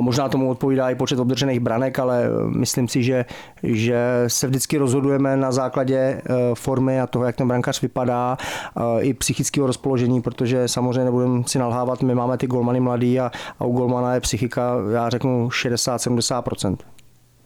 Možná 0.00 0.28
tomu 0.28 0.50
odpovídá 0.50 0.90
i 0.90 0.94
počet 0.94 1.18
obdržených 1.18 1.60
branek, 1.60 1.98
ale 1.98 2.28
myslím 2.56 2.88
si, 2.88 3.02
že, 3.02 3.24
že 3.62 4.24
se 4.26 4.46
vždycky 4.46 4.78
rozhodujeme 4.78 5.36
na 5.36 5.52
základě 5.52 5.96
e, 5.96 6.20
formy 6.54 7.00
a 7.00 7.06
toho, 7.06 7.24
jak 7.24 7.36
ten 7.36 7.48
brankář 7.48 7.82
vypadá, 7.82 8.36
i 9.00 9.14
psychického 9.14 9.66
rozpoložení, 9.66 10.22
protože 10.22 10.68
samozřejmě 10.68 11.04
nebudeme 11.04 11.42
si 11.46 11.58
nalhávat, 11.58 12.02
my 12.02 12.14
máme 12.14 12.38
ty 12.38 12.46
golmany 12.46 12.80
mladý 12.80 13.20
a, 13.20 13.30
a 13.58 13.64
u 13.64 13.72
golmana 13.72 14.14
je 14.14 14.20
psychika, 14.20 14.74
já 14.92 15.08
řeknu 15.08 15.48
60-70%. 15.48 16.76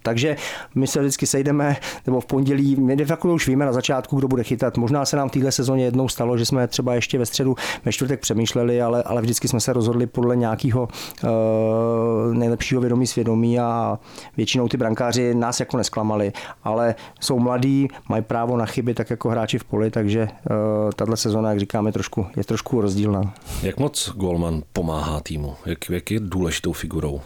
Takže 0.07 0.37
my 0.75 0.87
se 0.87 1.01
vždycky 1.01 1.27
sejdeme, 1.27 1.77
nebo 2.07 2.21
v 2.21 2.27
pondělí, 2.27 2.77
my 2.77 2.97
de 2.97 3.05
facto 3.05 3.29
už 3.29 3.49
víme 3.49 3.67
na 3.67 3.73
začátku, 3.73 4.17
kdo 4.17 4.29
bude 4.29 4.45
chytat. 4.45 4.77
Možná 4.77 5.05
se 5.05 5.17
nám 5.17 5.29
v 5.29 5.33
téhle 5.33 5.53
sezóně 5.53 5.85
jednou 5.85 6.09
stalo, 6.09 6.39
že 6.39 6.47
jsme 6.47 6.69
třeba 6.69 6.95
ještě 6.95 7.19
ve 7.19 7.27
středu, 7.27 7.57
ve 7.85 7.93
čtvrtek 7.93 8.21
přemýšleli, 8.21 8.83
ale, 8.83 9.03
ale 9.03 9.23
vždycky 9.23 9.49
jsme 9.49 9.61
se 9.61 9.73
rozhodli 9.73 10.07
podle 10.07 10.37
nějakého 10.37 10.89
uh, 11.25 12.35
nejlepšího 12.35 12.81
vědomí 12.81 13.07
svědomí 13.07 13.59
a 13.59 13.99
většinou 14.37 14.69
ty 14.69 14.77
brankáři 14.77 15.35
nás 15.35 15.61
jako 15.61 15.77
nesklamali, 15.77 16.33
ale 16.65 16.95
jsou 17.21 17.39
mladí, 17.39 17.89
mají 18.09 18.23
právo 18.23 18.57
na 18.57 18.67
chyby, 18.67 18.95
tak 18.95 19.11
jako 19.11 19.29
hráči 19.29 19.59
v 19.59 19.65
poli, 19.65 19.91
takže 19.91 20.29
uh, 20.51 20.57
tahle 20.97 21.17
sezóna, 21.17 21.51
jak 21.51 21.61
říkáme, 21.61 21.93
trošku, 21.93 22.27
je 22.37 22.45
trošku 22.45 22.81
rozdílná. 22.81 23.35
Jak 23.63 23.79
moc 23.79 24.13
Golman 24.17 24.63
pomáhá 24.73 25.21
týmu? 25.21 25.55
Jak, 25.67 25.91
jak 25.91 26.11
je 26.11 26.21
důležitou 26.21 26.73
figurou? 26.73 27.21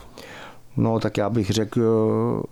No 0.76 1.00
tak 1.00 1.16
já 1.16 1.30
bych 1.30 1.50
řekl, 1.50 1.82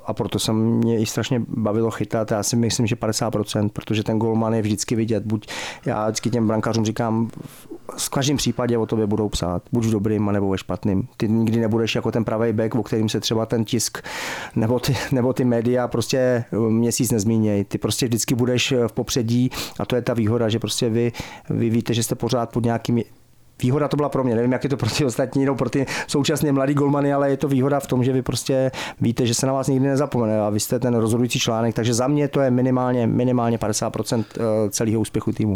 a 0.07 0.15
proto 0.15 0.39
se 0.39 0.53
mě 0.53 1.01
i 1.01 1.07
strašně 1.07 1.43
bavilo 1.49 1.91
chytat, 1.91 2.31
já 2.31 2.43
si 2.43 2.57
myslím, 2.57 2.87
že 2.87 2.97
50%, 2.97 3.69
protože 3.69 4.03
ten 4.03 4.19
golman 4.19 4.55
je 4.55 4.63
vždycky 4.63 4.97
vidět. 4.97 5.25
Buď 5.27 5.49
já 5.87 6.05
vždycky 6.05 6.31
těm 6.31 6.47
brankářům 6.47 6.85
říkám, 6.85 7.31
v 7.99 8.09
každém 8.09 8.37
případě 8.37 8.79
o 8.79 8.87
tobě 8.87 9.07
budou 9.07 9.29
psát, 9.29 9.63
buď 9.73 9.85
v 9.85 9.91
dobrým, 9.91 10.27
nebo 10.33 10.51
ve 10.51 10.59
špatným. 10.59 11.09
Ty 11.17 11.29
nikdy 11.29 11.61
nebudeš 11.61 11.95
jako 11.95 12.13
ten 12.13 12.25
pravý 12.25 12.53
back, 12.53 12.75
o 12.75 12.83
kterým 12.83 13.09
se 13.09 13.21
třeba 13.21 13.47
ten 13.47 13.65
tisk 13.65 13.99
nebo 14.57 14.81
ty, 14.81 14.97
nebo 15.13 15.33
ty 15.33 15.45
média 15.45 15.89
prostě 15.89 16.45
měsíc 16.69 17.11
nezmínějí. 17.11 17.65
Ty 17.65 17.79
prostě 17.79 18.07
vždycky 18.07 18.35
budeš 18.35 18.75
v 18.87 18.93
popředí 18.93 19.51
a 19.79 19.87
to 19.87 19.97
je 19.97 20.03
ta 20.03 20.15
výhoda, 20.15 20.49
že 20.49 20.59
prostě 20.59 20.89
vy, 20.89 21.13
vy 21.51 21.71
víte, 21.71 21.95
že 21.95 22.03
jste 22.03 22.15
pořád 22.15 22.53
pod 22.53 22.65
nějakým 22.65 23.03
výhoda 23.63 23.89
to 23.89 23.97
byla 23.97 24.09
pro 24.09 24.25
mě. 24.25 24.35
Nevím, 24.35 24.53
jak 24.53 24.65
je 24.65 24.71
to 24.71 24.77
pro 24.77 24.91
ty 24.91 25.05
ostatní, 25.05 25.45
no 25.45 25.55
pro 25.55 25.71
ty 25.71 25.87
současně 26.07 26.53
mladý 26.53 26.75
golmany, 26.75 27.13
ale 27.13 27.31
je 27.31 27.37
to 27.37 27.49
výhoda 27.49 27.81
v 27.81 27.87
tom, 27.87 28.05
že 28.05 28.13
vy 28.13 28.23
prostě 28.23 28.71
víte, 29.01 29.27
že 29.27 29.35
se 29.35 29.47
na 29.47 29.53
vás 29.53 29.69
nikdy 29.69 29.89
nezapomene 29.89 30.41
a 30.41 30.51
vy 30.51 30.61
jste 30.61 30.79
ten 30.79 30.95
rozhodující 30.95 31.39
článek, 31.39 31.75
takže 31.75 31.95
za 31.95 32.09
mě 32.09 32.29
to 32.29 32.41
je 32.41 32.51
minimálně, 32.51 33.07
minimálně 33.07 33.59
50% 33.59 34.25
eh, 34.37 34.71
celého 34.71 35.01
úspěchu 35.01 35.33
týmu. 35.33 35.55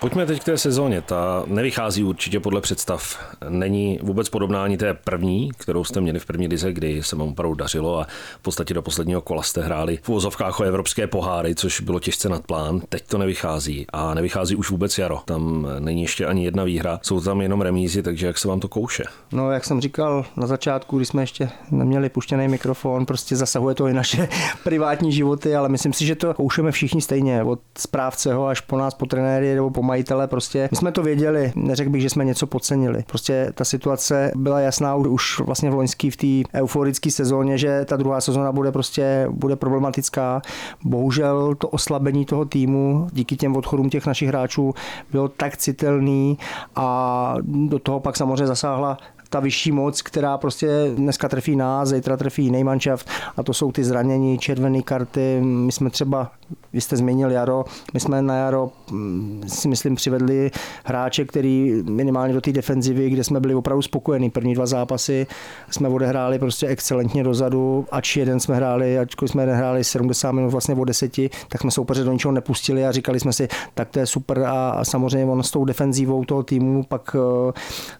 Pojďme 0.00 0.26
teď 0.26 0.40
k 0.40 0.44
té 0.44 0.58
sezóně. 0.58 1.02
Ta 1.02 1.44
nevychází 1.46 2.04
určitě 2.04 2.40
podle 2.40 2.60
představ. 2.60 3.18
Není 3.48 3.98
vůbec 4.02 4.28
podobná 4.28 4.64
ani 4.64 4.76
té 4.76 4.94
první, 4.94 5.50
kterou 5.58 5.84
jste 5.84 6.00
měli 6.00 6.18
v 6.18 6.26
první 6.26 6.48
lize, 6.48 6.72
kdy 6.72 7.02
se 7.02 7.16
vám 7.16 7.28
opravdu 7.28 7.54
dařilo 7.54 8.00
a 8.00 8.06
v 8.38 8.42
podstatě 8.42 8.74
do 8.74 8.82
posledního 8.82 9.20
kola 9.20 9.42
jste 9.42 9.62
hráli 9.62 9.98
v 10.02 10.08
úvozovkách 10.08 10.60
o 10.60 10.64
evropské 10.64 11.06
poháry, 11.06 11.54
což 11.54 11.80
bylo 11.80 12.00
těžce 12.00 12.28
nad 12.28 12.46
plán. 12.46 12.80
Teď 12.88 13.06
to 13.06 13.18
nevychází 13.18 13.86
a 13.92 14.14
nevychází 14.14 14.56
už 14.56 14.70
vůbec 14.70 14.98
jaro. 14.98 15.20
Tam 15.24 15.68
není 15.78 16.02
ještě 16.02 16.26
ani 16.26 16.44
jedna 16.44 16.64
výhra, 16.64 17.00
jsou 17.02 17.20
tam 17.20 17.40
jenom 17.40 17.60
remízy, 17.60 18.02
takže 18.02 18.26
jak 18.26 18.38
se 18.38 18.48
vám 18.48 18.60
to 18.60 18.68
kouše? 18.68 19.04
No, 19.32 19.52
jak 19.52 19.64
jsem 19.64 19.80
říkal 19.80 20.24
na 20.36 20.46
začátku, 20.46 20.96
když 20.96 21.08
jsme 21.08 21.22
ještě 21.22 21.50
neměli 21.70 22.08
puštěný 22.08 22.48
mikrofon, 22.48 23.06
prostě 23.06 23.36
zasahuje 23.36 23.74
to 23.74 23.86
i 23.86 23.92
naše 23.92 24.28
privátní 24.64 25.12
životy, 25.12 25.56
ale 25.56 25.68
myslím 25.68 25.92
si, 25.92 26.06
že 26.06 26.14
to 26.14 26.34
koušeme 26.34 26.72
všichni 26.72 27.02
stejně, 27.02 27.42
od 27.42 27.60
správceho 27.78 28.46
až 28.46 28.60
po 28.60 28.78
nás, 28.78 28.94
po 28.94 29.06
trenéry 29.06 29.54
nebo 29.54 29.70
po 29.70 29.87
majitele, 29.88 30.26
prostě 30.28 30.68
my 30.70 30.76
jsme 30.76 30.92
to 30.92 31.02
věděli, 31.02 31.52
neřekl 31.56 31.90
bych, 31.90 32.02
že 32.02 32.10
jsme 32.10 32.24
něco 32.24 32.46
podcenili. 32.46 33.04
Prostě 33.06 33.52
ta 33.54 33.64
situace 33.64 34.32
byla 34.36 34.60
jasná 34.60 34.94
už 34.94 35.40
vlastně 35.40 35.70
v 35.70 35.74
loňský 35.74 36.10
v 36.10 36.16
té 36.16 36.60
euforické 36.60 37.10
sezóně, 37.10 37.58
že 37.58 37.84
ta 37.84 37.96
druhá 37.96 38.20
sezóna 38.20 38.52
bude 38.52 38.72
prostě 38.72 39.26
bude 39.30 39.56
problematická. 39.56 40.42
Bohužel 40.84 41.54
to 41.54 41.68
oslabení 41.68 42.24
toho 42.24 42.44
týmu 42.44 43.08
díky 43.12 43.36
těm 43.36 43.56
odchodům 43.56 43.90
těch 43.90 44.06
našich 44.06 44.28
hráčů 44.28 44.74
bylo 45.12 45.28
tak 45.28 45.56
citelný 45.56 46.38
a 46.76 47.34
do 47.42 47.78
toho 47.78 48.00
pak 48.00 48.16
samozřejmě 48.16 48.46
zasáhla 48.46 48.98
ta 49.30 49.40
vyšší 49.40 49.72
moc, 49.72 50.02
která 50.02 50.38
prostě 50.38 50.90
dneska 50.96 51.28
trefí 51.28 51.56
nás, 51.56 51.88
zítra 51.88 52.16
trefí 52.16 52.44
jiný 52.44 52.64
manšaft 52.64 53.08
a 53.36 53.42
to 53.42 53.54
jsou 53.54 53.72
ty 53.72 53.84
zranění, 53.84 54.38
červené 54.38 54.82
karty. 54.82 55.40
My 55.40 55.72
jsme 55.72 55.90
třeba 55.90 56.30
vy 56.72 56.80
jste 56.80 56.96
zmínil 56.96 57.30
Jaro, 57.30 57.64
my 57.94 58.00
jsme 58.00 58.22
na 58.22 58.36
Jaro 58.36 58.70
mm, 58.90 59.42
si 59.46 59.68
myslím 59.68 59.94
přivedli 59.94 60.50
hráče, 60.84 61.24
který 61.24 61.82
minimálně 61.88 62.34
do 62.34 62.40
té 62.40 62.52
defenzivy, 62.52 63.10
kde 63.10 63.24
jsme 63.24 63.40
byli 63.40 63.54
opravdu 63.54 63.82
spokojení. 63.82 64.30
První 64.30 64.54
dva 64.54 64.66
zápasy 64.66 65.26
jsme 65.70 65.88
odehráli 65.88 66.38
prostě 66.38 66.66
excelentně 66.66 67.24
dozadu, 67.24 67.86
ač 67.90 68.16
jeden 68.16 68.40
jsme 68.40 68.56
hráli, 68.56 68.98
ačkoliv 68.98 69.30
jsme 69.30 69.46
nehráli 69.46 69.84
70 69.84 70.32
minut 70.32 70.50
vlastně 70.50 70.74
o 70.74 70.84
deseti, 70.84 71.30
tak 71.48 71.60
jsme 71.60 71.70
soupeře 71.70 72.04
do 72.04 72.12
ničeho 72.12 72.32
nepustili 72.32 72.86
a 72.86 72.92
říkali 72.92 73.20
jsme 73.20 73.32
si, 73.32 73.48
tak 73.74 73.88
to 73.88 73.98
je 73.98 74.06
super 74.06 74.38
a, 74.38 74.70
a 74.70 74.84
samozřejmě 74.84 75.32
on 75.32 75.42
s 75.42 75.50
tou 75.50 75.64
defenzívou 75.64 76.24
toho 76.24 76.42
týmu 76.42 76.82
pak 76.82 77.16
uh, 77.18 77.20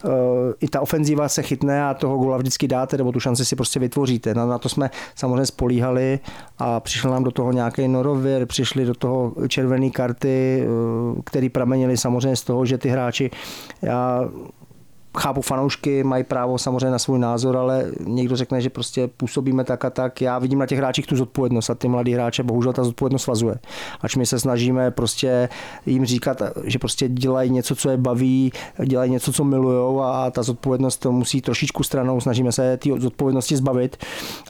uh, 0.04 0.12
i 0.60 0.68
ta 0.68 0.80
ofenzíva 0.80 1.28
se 1.28 1.42
chytne 1.42 1.84
a 1.84 1.94
toho 1.94 2.18
gola 2.18 2.36
vždycky 2.36 2.68
dáte, 2.68 2.96
nebo 2.96 3.12
tu 3.12 3.20
šanci 3.20 3.44
si 3.44 3.56
prostě 3.56 3.80
vytvoříte. 3.80 4.34
Na, 4.34 4.46
na 4.46 4.58
to 4.58 4.68
jsme 4.68 4.90
samozřejmě 5.14 5.46
spolíhali 5.46 6.20
a 6.58 6.80
přišel 6.80 7.10
nám 7.10 7.24
do 7.24 7.30
toho 7.30 7.52
nějaký 7.52 7.88
norově, 8.38 8.46
přišly 8.46 8.84
do 8.84 8.94
toho 8.94 9.34
červené 9.48 9.90
karty, 9.90 10.62
eh, 10.62 11.22
které 11.24 11.48
pramenily 11.48 11.96
samozřejmě 11.96 12.36
z 12.36 12.44
toho, 12.44 12.66
že 12.66 12.78
ty 12.78 12.88
hráči, 12.88 13.30
já 13.82 14.28
chápu 15.18 15.42
fanoušky, 15.42 16.04
mají 16.04 16.24
právo 16.24 16.58
samozřejmě 16.58 16.90
na 16.90 16.98
svůj 16.98 17.18
názor, 17.18 17.56
ale 17.56 17.84
někdo 18.00 18.36
řekne, 18.36 18.60
že 18.60 18.70
prostě 18.70 19.08
působíme 19.08 19.64
tak 19.64 19.84
a 19.84 19.90
tak. 19.90 20.20
Já 20.20 20.38
vidím 20.38 20.58
na 20.58 20.66
těch 20.66 20.78
hráčích 20.78 21.06
tu 21.06 21.16
zodpovědnost 21.16 21.70
a 21.70 21.74
ty 21.74 21.88
mladí 21.88 22.12
hráče 22.12 22.42
bohužel 22.42 22.72
ta 22.72 22.84
zodpovědnost 22.84 23.26
vazuje. 23.26 23.54
Ač 24.00 24.16
my 24.16 24.26
se 24.26 24.40
snažíme 24.40 24.90
prostě 24.90 25.48
jim 25.86 26.04
říkat, 26.04 26.42
že 26.64 26.78
prostě 26.78 27.08
dělají 27.08 27.50
něco, 27.50 27.76
co 27.76 27.90
je 27.90 27.96
baví, 27.96 28.52
dělají 28.84 29.10
něco, 29.10 29.32
co 29.32 29.44
milují 29.44 30.00
a 30.02 30.30
ta 30.30 30.42
zodpovědnost 30.42 30.96
to 30.96 31.12
musí 31.12 31.40
trošičku 31.40 31.82
stranou, 31.82 32.20
snažíme 32.20 32.52
se 32.52 32.76
ty 32.76 32.92
zodpovědnosti 32.98 33.56
zbavit, 33.56 33.96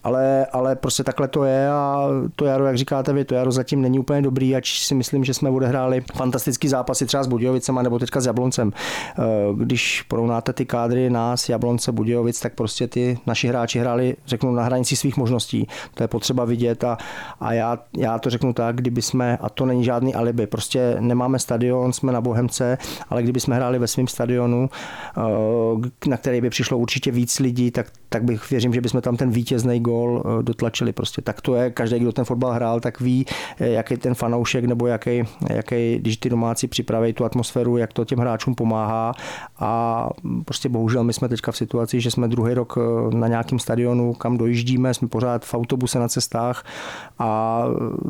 ale, 0.05 0.47
ale 0.47 0.77
prostě 0.77 1.05
takhle 1.05 1.29
to 1.29 1.45
je 1.45 1.71
a 1.71 2.09
to 2.37 2.45
jaro, 2.45 2.67
jak 2.67 2.77
říkáte 2.77 3.13
vy, 3.13 3.25
to 3.25 3.35
jaro 3.35 3.53
zatím 3.53 3.83
není 3.83 3.99
úplně 3.99 4.23
dobrý, 4.23 4.57
ač 4.57 4.81
si 4.81 4.95
myslím, 4.95 5.25
že 5.25 5.35
jsme 5.35 5.51
odehráli 5.51 6.05
fantastický 6.15 6.69
zápasy 6.69 7.07
třeba 7.07 7.23
s 7.23 7.27
Budějovicem 7.27 7.79
nebo 7.83 7.99
teďka 7.99 8.21
s 8.21 8.27
Jabloncem. 8.27 8.73
Eh, 9.19 9.23
když 9.57 10.03
porovnáte 10.03 10.48
ty 10.53 10.67
kádry 10.67 11.11
nás, 11.11 11.49
Jablonce, 11.49 11.93
Budějovic, 11.93 12.41
tak 12.41 12.55
prostě 12.55 12.89
ty 12.89 13.19
naši 13.27 13.49
hráči 13.49 13.79
hráli, 13.79 14.17
řeknu, 14.27 14.53
na 14.53 14.63
hranici 14.63 14.97
svých 14.97 15.17
možností. 15.17 15.67
To 15.95 16.03
je 16.03 16.09
potřeba 16.09 16.45
vidět 16.45 16.85
a, 16.85 16.99
a 17.41 17.53
já, 17.53 17.79
já 17.97 18.19
to 18.19 18.31
řeknu 18.31 18.53
tak, 18.53 18.77
kdyby 18.77 19.03
jsme, 19.03 19.37
a 19.37 19.49
to 19.49 19.67
není 19.67 19.85
žádný 19.85 20.15
alibi, 20.15 20.47
prostě 20.47 20.97
nemáme 21.01 21.39
stadion, 21.39 21.93
jsme 21.93 22.13
na 22.13 22.21
Bohemce, 22.21 22.79
ale 23.09 23.23
kdyby 23.23 23.41
jsme 23.41 23.57
hráli 23.57 23.79
ve 23.79 23.87
svém 23.87 24.09
stadionu, 24.09 24.71
eh, 25.17 26.09
na 26.09 26.17
který 26.17 26.41
by 26.41 26.51
přišlo 26.51 26.79
určitě 26.79 27.11
víc 27.11 27.39
lidí, 27.39 27.71
tak 27.71 27.87
tak 28.09 28.25
bych 28.25 28.51
věřím, 28.51 28.75
že 28.75 28.81
bychom 28.81 29.01
tam 29.01 29.17
ten 29.17 29.31
vítězný 29.31 29.81
gól 29.81 30.23
eh, 30.25 30.43
dotlačili. 30.43 30.93
Prostě 30.93 31.23
tak 31.23 31.41
to 31.41 31.55
je, 31.55 31.71
každý, 31.71 31.99
kdo 31.99 32.13
ten 32.13 32.25
fotbal 32.25 32.53
hrál, 32.53 32.81
tak 32.81 33.01
ví, 33.01 33.27
eh, 33.61 33.69
jaký 33.69 33.97
ten 33.97 34.15
fanoušek 34.15 34.65
nebo 34.65 34.87
jaký, 34.87 35.23
jaký 35.51 35.99
když 35.99 36.17
ty 36.17 36.31
domácí 36.31 36.69
připraví 36.69 37.13
tu 37.13 37.25
atmosféru, 37.25 37.77
jak 37.77 37.93
to 37.93 38.05
těm 38.05 38.19
hráčům 38.19 38.55
pomáhá. 38.55 39.13
A 39.59 40.09
prostě 40.45 40.69
bohužel 40.69 41.05
my 41.05 41.13
jsme 41.13 41.29
teďka 41.29 41.53
v 41.53 41.57
situaci, 41.57 42.01
že 42.01 42.11
jsme 42.11 42.29
druhý 42.29 42.55
rok 42.55 42.79
eh, 42.79 43.15
na 43.17 43.29
nějakém 43.29 43.59
stadionu, 43.59 44.15
kam 44.15 44.39
dojíždíme, 44.39 44.95
jsme 44.95 45.09
pořád 45.09 45.45
v 45.45 45.55
autobuse 45.55 45.99
na 45.99 46.09
cestách 46.09 46.65
a 47.19 47.65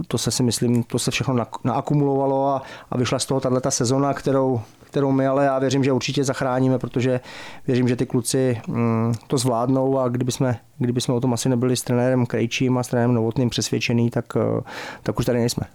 to 0.08 0.18
se 0.18 0.30
si 0.30 0.42
myslím, 0.42 0.82
to 0.82 0.98
se 0.98 1.10
všechno 1.10 1.36
naakumulovalo 1.64 2.48
a, 2.48 2.62
a 2.90 2.98
vyšla 2.98 3.18
z 3.18 3.26
toho 3.26 3.40
tato 3.40 3.70
sezona, 3.70 4.14
kterou 4.14 4.60
kterou 4.90 5.12
my 5.12 5.26
ale 5.26 5.44
já 5.44 5.58
věřím, 5.58 5.84
že 5.84 5.92
určitě 5.92 6.24
zachráníme, 6.24 6.78
protože 6.78 7.20
věřím, 7.66 7.88
že 7.88 7.96
ty 7.96 8.06
kluci 8.06 8.60
mm, 8.68 9.14
to 9.26 9.38
zvládnou 9.38 9.87
a 9.96 10.08
kdyby 10.08 10.32
jsme, 10.32 10.58
kdyby 10.78 11.00
jsme 11.00 11.14
o 11.14 11.20
tom 11.20 11.32
asi 11.32 11.48
nebyli 11.48 11.76
s 11.76 11.82
trenérem 11.82 12.26
Krejčím 12.26 12.78
a 12.78 12.82
s 12.82 12.88
trenérem 12.88 13.14
Novotným 13.14 13.50
přesvědčený, 13.50 14.10
tak, 14.10 14.24
eh, 14.36 14.60
tak 15.02 15.18
už 15.18 15.24
tady 15.24 15.38
nejsme. 15.38 15.66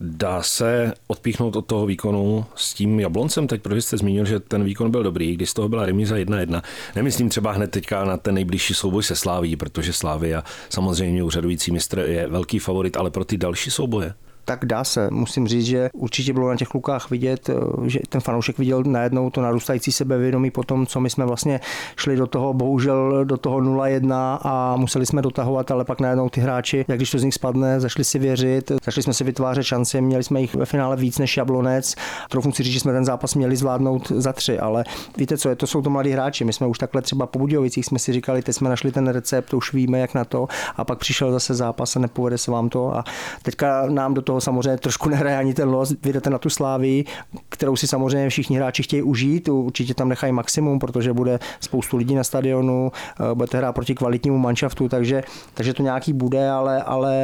Dá 0.00 0.42
se 0.42 0.92
odpíchnout 1.06 1.56
od 1.56 1.66
toho 1.66 1.86
výkonu 1.86 2.44
s 2.54 2.74
tím 2.74 3.00
Jabloncem 3.00 3.46
teď, 3.46 3.62
protože 3.62 3.82
jste 3.82 3.96
zmínil, 3.96 4.24
že 4.24 4.40
ten 4.40 4.64
výkon 4.64 4.90
byl 4.90 5.02
dobrý, 5.02 5.34
když 5.34 5.50
z 5.50 5.54
toho 5.54 5.68
byla 5.68 5.86
remíza 5.86 6.16
1-1. 6.16 6.62
Nemyslím 6.96 7.28
třeba 7.28 7.52
hned 7.52 7.70
teďka 7.70 8.04
na 8.04 8.16
ten 8.16 8.34
nejbližší 8.34 8.74
souboj 8.74 9.02
se 9.02 9.16
Sláví, 9.16 9.56
protože 9.56 9.92
Slávia 9.92 10.44
samozřejmě 10.68 11.22
úřadující 11.22 11.70
mistr 11.70 11.98
je 11.98 12.26
velký 12.26 12.58
favorit, 12.58 12.96
ale 12.96 13.10
pro 13.10 13.24
ty 13.24 13.38
další 13.38 13.70
souboje 13.70 14.14
tak 14.46 14.64
dá 14.64 14.84
se. 14.84 15.08
Musím 15.10 15.48
říct, 15.48 15.66
že 15.66 15.90
určitě 15.92 16.32
bylo 16.32 16.48
na 16.48 16.56
těch 16.56 16.68
klukách 16.68 17.10
vidět, 17.10 17.48
eh, 17.48 17.54
že 17.88 18.00
ten 18.08 18.20
fanoušek 18.20 18.58
viděl 18.58 18.82
najednou 18.86 19.30
to 19.30 19.40
narůstající 19.40 19.92
sebevědomí 19.92 20.50
po 20.50 20.62
tom, 20.62 20.86
co 20.86 21.00
my 21.00 21.10
jsme 21.10 21.26
vlastně 21.26 21.60
šli 21.96 22.16
do 22.16 22.26
toho, 22.26 22.54
bohužel 22.54 23.24
do 23.24 23.36
toho 23.36 23.60
0-1 23.60 24.38
a 24.42 24.76
museli 24.76 25.06
jsme 25.06 25.22
dotahovat, 25.22 25.70
ale 25.70 25.84
pak 25.84 26.00
najednou 26.00 26.28
ty 26.28 26.40
hráči, 26.40 26.84
jak 26.88 26.98
když 26.98 27.10
to 27.10 27.18
z 27.18 27.22
nich 27.22 27.34
spadne, 27.34 27.80
zašli 27.80 28.04
si 28.04 28.18
věřit, 28.18 28.72
začali 28.84 29.02
jsme 29.02 29.14
si 29.14 29.24
vytvářet 29.24 29.64
šance, 29.64 30.00
měli 30.00 30.24
jsme 30.24 30.40
jich 30.40 30.54
ve 30.54 30.66
finále 30.66 30.96
víc 30.96 31.18
než 31.18 31.36
Jablonec. 31.36 31.94
Trochu 32.30 32.52
si 32.52 32.62
říct, 32.62 32.72
že 32.72 32.80
jsme 32.80 32.92
ten 32.92 33.04
zápas 33.04 33.34
měli 33.34 33.56
zvládnout 33.56 34.08
za 34.08 34.32
tři, 34.32 34.58
ale 34.58 34.84
víte 35.16 35.38
co, 35.38 35.48
je, 35.48 35.56
to 35.56 35.66
jsou 35.66 35.82
to 35.82 35.90
mladí 35.90 36.10
hráči. 36.10 36.44
My 36.44 36.52
jsme 36.52 36.66
už 36.66 36.78
takhle 36.78 37.02
třeba 37.02 37.26
po 37.26 37.38
Budějovicích 37.38 37.86
jsme 37.86 37.98
si 37.98 38.12
říkali, 38.12 38.42
teď 38.42 38.56
jsme 38.56 38.68
našli 38.68 38.92
ten 38.92 39.08
recept, 39.08 39.54
už 39.54 39.72
víme, 39.72 39.98
jak 39.98 40.14
na 40.14 40.24
to, 40.24 40.48
a 40.76 40.84
pak 40.84 40.98
přišel 40.98 41.32
zase 41.32 41.54
zápas 41.54 41.96
a 41.96 41.98
nepovede 42.00 42.38
se 42.38 42.50
vám 42.50 42.68
to. 42.68 42.96
A 42.96 43.04
teďka 43.42 43.86
nám 43.86 44.14
do 44.14 44.22
toho 44.22 44.35
toho 44.36 44.40
samozřejmě 44.40 44.76
trošku 44.76 45.08
nehraje 45.14 45.36
ani 45.36 45.54
ten 45.54 45.68
los, 45.68 45.94
vyjdete 46.02 46.30
na 46.30 46.38
tu 46.38 46.50
slávy, 46.50 47.04
kterou 47.48 47.76
si 47.76 47.86
samozřejmě 47.86 48.28
všichni 48.28 48.56
hráči 48.56 48.82
chtějí 48.82 49.02
užít, 49.02 49.48
určitě 49.48 49.94
tam 49.94 50.08
nechají 50.08 50.32
maximum, 50.32 50.78
protože 50.78 51.12
bude 51.12 51.38
spoustu 51.60 51.96
lidí 51.96 52.14
na 52.14 52.24
stadionu, 52.24 52.92
eh, 52.92 53.34
budete 53.34 53.58
hrát 53.58 53.72
proti 53.72 53.94
kvalitnímu 53.94 54.38
manšaftu, 54.38 54.88
takže, 54.88 55.22
takže 55.54 55.74
to 55.74 55.82
nějaký 55.82 56.12
bude, 56.12 56.50
ale, 56.50 56.82
ale 56.82 57.16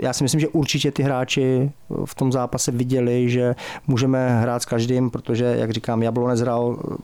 já 0.00 0.12
si 0.12 0.24
myslím, 0.24 0.40
že 0.40 0.48
určitě 0.48 0.90
ty 0.92 1.02
hráči 1.02 1.70
v 2.04 2.14
tom 2.14 2.32
zápase 2.32 2.72
viděli, 2.72 3.30
že 3.30 3.54
můžeme 3.86 4.40
hrát 4.40 4.62
s 4.62 4.66
každým, 4.66 5.10
protože, 5.10 5.44
jak 5.44 5.70
říkám, 5.70 6.02
Jablonec 6.02 6.40
hrál 6.40 6.76
eh, 6.78 6.94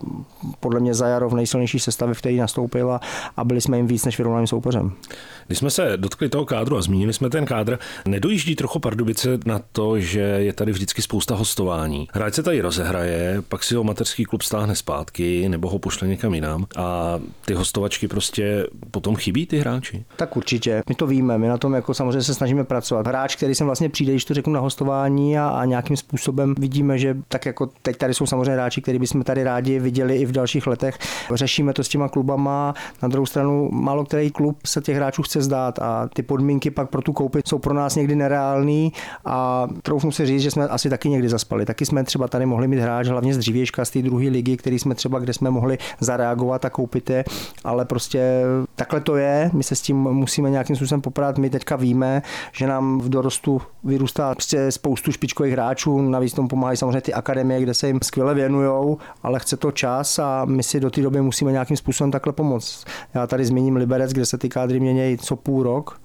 podle 0.60 0.80
mě 0.80 0.94
za 0.94 1.08
jaro 1.08 1.28
v 1.28 1.34
nejsilnější 1.34 1.78
sestavě, 1.78 2.14
v 2.14 2.18
který 2.18 2.36
nastoupil 2.36 2.92
a, 2.92 3.00
a 3.36 3.44
byli 3.44 3.60
jsme 3.60 3.76
jim 3.76 3.86
víc 3.86 4.04
než 4.04 4.18
vyrovnaným 4.18 4.46
soupeřem. 4.46 4.92
Když 5.46 5.58
jsme 5.58 5.70
se 5.70 5.96
dotkli 5.96 6.28
toho 6.28 6.44
kádru 6.44 6.76
a 6.76 6.82
zmínili 6.82 7.12
jsme 7.12 7.30
ten 7.30 7.46
kádr, 7.46 7.78
nedojíždí 8.08 8.56
trochu 8.56 8.78
Pardubice 8.78 9.38
na 9.46 9.60
to, 9.72 10.00
že 10.00 10.20
je 10.20 10.52
tady 10.52 10.72
vždycky 10.72 11.02
spousta 11.02 11.34
hostování. 11.34 12.08
Hráč 12.12 12.34
se 12.34 12.42
tady 12.42 12.60
rozehraje, 12.60 13.42
pak 13.48 13.64
si 13.64 13.74
ho 13.74 13.84
mateřský 13.84 14.24
klub 14.24 14.42
stáhne 14.42 14.74
zpátky 14.74 15.48
nebo 15.48 15.70
ho 15.70 15.78
pošle 15.78 16.08
někam 16.08 16.34
jinam 16.34 16.66
a 16.76 17.18
ty 17.44 17.54
hostovačky 17.54 18.08
prostě 18.08 18.66
potom 18.90 19.16
chybí 19.16 19.46
ty 19.46 19.58
hráči. 19.58 20.04
Tak 20.16 20.36
určitě, 20.36 20.82
my 20.88 20.94
to 20.94 21.06
víme, 21.06 21.38
my 21.38 21.48
na 21.48 21.58
tom 21.58 21.74
jako 21.74 21.94
samozřejmě 21.94 22.22
se 22.22 22.34
snažíme 22.34 22.64
pracovat. 22.64 23.06
Hráč, 23.06 23.36
který 23.36 23.54
sem 23.54 23.66
vlastně 23.66 23.88
přijde, 23.88 24.12
když 24.12 24.24
to 24.24 24.34
řeknu 24.34 24.52
na 24.52 24.60
hostování 24.60 25.38
a, 25.38 25.48
a 25.48 25.64
nějakým 25.64 25.96
způsobem 25.96 26.54
vidíme, 26.58 26.98
že 26.98 27.16
tak 27.28 27.46
jako 27.46 27.68
teď 27.82 27.96
tady 27.96 28.14
jsou 28.14 28.26
samozřejmě 28.26 28.52
hráči, 28.52 28.82
který 28.82 28.98
bychom 28.98 29.22
tady 29.22 29.44
rádi 29.44 29.78
viděli 29.78 30.16
i 30.16 30.26
v 30.26 30.32
dalších 30.32 30.66
letech. 30.66 30.98
Řešíme 31.34 31.72
to 31.72 31.84
s 31.84 31.88
těma 31.88 32.08
klubama. 32.08 32.74
Na 33.02 33.08
druhou 33.08 33.26
stranu, 33.26 33.68
málo 33.72 34.04
který 34.04 34.30
klub 34.30 34.58
se 34.66 34.80
těch 34.80 34.96
hráčů 34.96 35.22
chce 35.22 35.42
zdát 35.42 35.78
a 35.78 36.08
ty 36.14 36.22
podmínky 36.22 36.70
pak 36.70 36.90
pro 36.90 37.02
tu 37.02 37.12
koupit 37.12 37.48
jsou 37.48 37.58
pro 37.58 37.74
nás 37.74 37.96
někdy 37.96 38.16
nereální 38.16 38.92
a 39.24 39.35
troufnu 39.82 40.10
si 40.10 40.26
říct, 40.26 40.42
že 40.42 40.50
jsme 40.50 40.68
asi 40.68 40.90
taky 40.90 41.08
někdy 41.08 41.28
zaspali. 41.28 41.66
Taky 41.66 41.86
jsme 41.86 42.04
třeba 42.04 42.28
tady 42.28 42.46
mohli 42.46 42.68
mít 42.68 42.78
hráč, 42.78 43.06
hlavně 43.08 43.34
z 43.34 43.38
dřívějška, 43.38 43.84
z 43.84 43.90
té 43.90 44.02
druhé 44.02 44.24
ligy, 44.24 44.56
který 44.56 44.78
jsme 44.78 44.94
třeba, 44.94 45.18
kde 45.18 45.32
jsme 45.32 45.50
mohli 45.50 45.78
zareagovat 46.00 46.64
a 46.64 46.70
koupit 46.70 47.10
je, 47.10 47.24
ale 47.64 47.84
prostě 47.84 48.42
takhle 48.74 49.00
to 49.00 49.16
je, 49.16 49.50
my 49.52 49.62
se 49.62 49.74
s 49.74 49.80
tím 49.80 49.96
musíme 49.96 50.50
nějakým 50.50 50.76
způsobem 50.76 51.00
poprat. 51.00 51.38
My 51.38 51.50
teďka 51.50 51.76
víme, 51.76 52.22
že 52.52 52.66
nám 52.66 53.00
v 53.00 53.08
dorostu 53.08 53.62
vyrůstá 53.84 54.34
prostě 54.34 54.72
spoustu 54.72 55.12
špičkových 55.12 55.52
hráčů, 55.52 56.02
navíc 56.02 56.32
tomu 56.32 56.48
pomáhají 56.48 56.76
samozřejmě 56.76 57.00
ty 57.00 57.14
akademie, 57.14 57.60
kde 57.60 57.74
se 57.74 57.86
jim 57.86 57.98
skvěle 58.02 58.34
věnují, 58.34 58.96
ale 59.22 59.40
chce 59.40 59.56
to 59.56 59.72
čas 59.72 60.18
a 60.18 60.44
my 60.44 60.62
si 60.62 60.80
do 60.80 60.90
té 60.90 61.02
doby 61.02 61.20
musíme 61.20 61.52
nějakým 61.52 61.76
způsobem 61.76 62.10
takhle 62.10 62.32
pomoct. 62.32 62.84
Já 63.14 63.26
tady 63.26 63.44
zmíním 63.44 63.76
Liberec, 63.76 64.12
kde 64.12 64.26
se 64.26 64.38
ty 64.38 64.48
kádry 64.48 64.80
mění 64.80 65.18
co 65.18 65.36
půl 65.36 65.62
rok, 65.62 66.00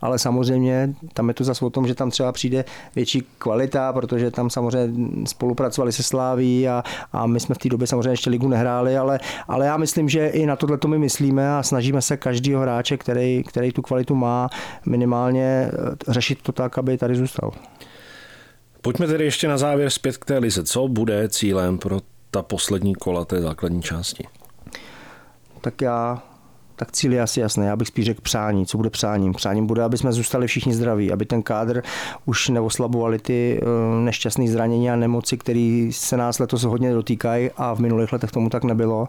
ale 0.00 0.18
samozřejmě 0.18 0.94
tam 1.12 1.28
je 1.28 1.34
to 1.34 1.44
zase 1.44 1.64
o 1.64 1.70
tom, 1.70 1.86
že 1.86 1.94
tam 1.94 2.10
třeba 2.10 2.32
přijde 2.32 2.64
větší 2.96 3.22
kvalita, 3.38 3.92
protože 3.92 4.30
tam 4.30 4.50
samozřejmě 4.50 5.26
spolupracovali 5.26 5.92
se 5.92 6.02
Sláví 6.02 6.68
a, 6.68 6.82
a 7.12 7.26
my 7.26 7.40
jsme 7.40 7.54
v 7.54 7.58
té 7.58 7.68
době 7.68 7.86
samozřejmě 7.86 8.10
ještě 8.10 8.30
ligu 8.30 8.48
nehráli, 8.48 8.96
ale, 8.96 9.20
ale 9.48 9.66
já 9.66 9.76
myslím, 9.76 10.08
že 10.08 10.26
i 10.26 10.46
na 10.46 10.56
tohle 10.56 10.78
to 10.78 10.88
my 10.88 10.98
myslíme 10.98 11.56
a 11.56 11.62
snažíme 11.62 12.02
se 12.02 12.16
každýho 12.16 12.60
hráče, 12.60 12.96
který, 12.96 13.44
který 13.48 13.72
tu 13.72 13.82
kvalitu 13.82 14.14
má, 14.14 14.48
minimálně 14.86 15.70
eh, 15.72 16.12
řešit 16.12 16.42
to 16.42 16.52
tak, 16.52 16.78
aby 16.78 16.98
tady 16.98 17.16
zůstal. 17.16 17.52
Pojďme 18.80 19.06
tedy 19.06 19.24
ještě 19.24 19.48
na 19.48 19.58
závěr 19.58 19.90
zpět 19.90 20.16
k 20.16 20.24
té 20.24 20.38
lize. 20.38 20.64
Co 20.64 20.88
bude 20.88 21.28
cílem 21.28 21.78
pro 21.78 22.00
ta 22.30 22.42
poslední 22.42 22.94
kola 22.94 23.24
té 23.24 23.40
základní 23.40 23.82
části? 23.82 24.24
Tak 25.60 25.80
já 25.82 26.22
tak 26.76 26.92
cíl 26.92 27.12
je 27.12 27.22
asi 27.22 27.40
jasný. 27.40 27.66
Já 27.66 27.76
bych 27.76 27.88
spíš 27.88 28.04
řekl 28.04 28.20
přání. 28.20 28.66
Co 28.66 28.76
bude 28.76 28.90
přáním? 28.90 29.32
Přáním 29.32 29.66
bude, 29.66 29.82
aby 29.82 29.98
jsme 29.98 30.12
zůstali 30.12 30.46
všichni 30.46 30.74
zdraví, 30.74 31.12
aby 31.12 31.24
ten 31.24 31.42
kádr 31.42 31.82
už 32.24 32.48
neoslabovali 32.48 33.18
ty 33.18 33.60
eh, 33.62 34.04
nešťastné 34.04 34.48
zranění 34.48 34.90
a 34.90 34.96
nemoci, 34.96 35.38
které 35.38 35.88
se 35.92 36.16
nás 36.16 36.38
letos 36.38 36.62
hodně 36.62 36.92
dotýkají 36.92 37.50
a 37.56 37.74
v 37.74 37.78
minulých 37.78 38.12
letech 38.12 38.30
tomu 38.30 38.50
tak 38.50 38.64
nebylo. 38.64 39.08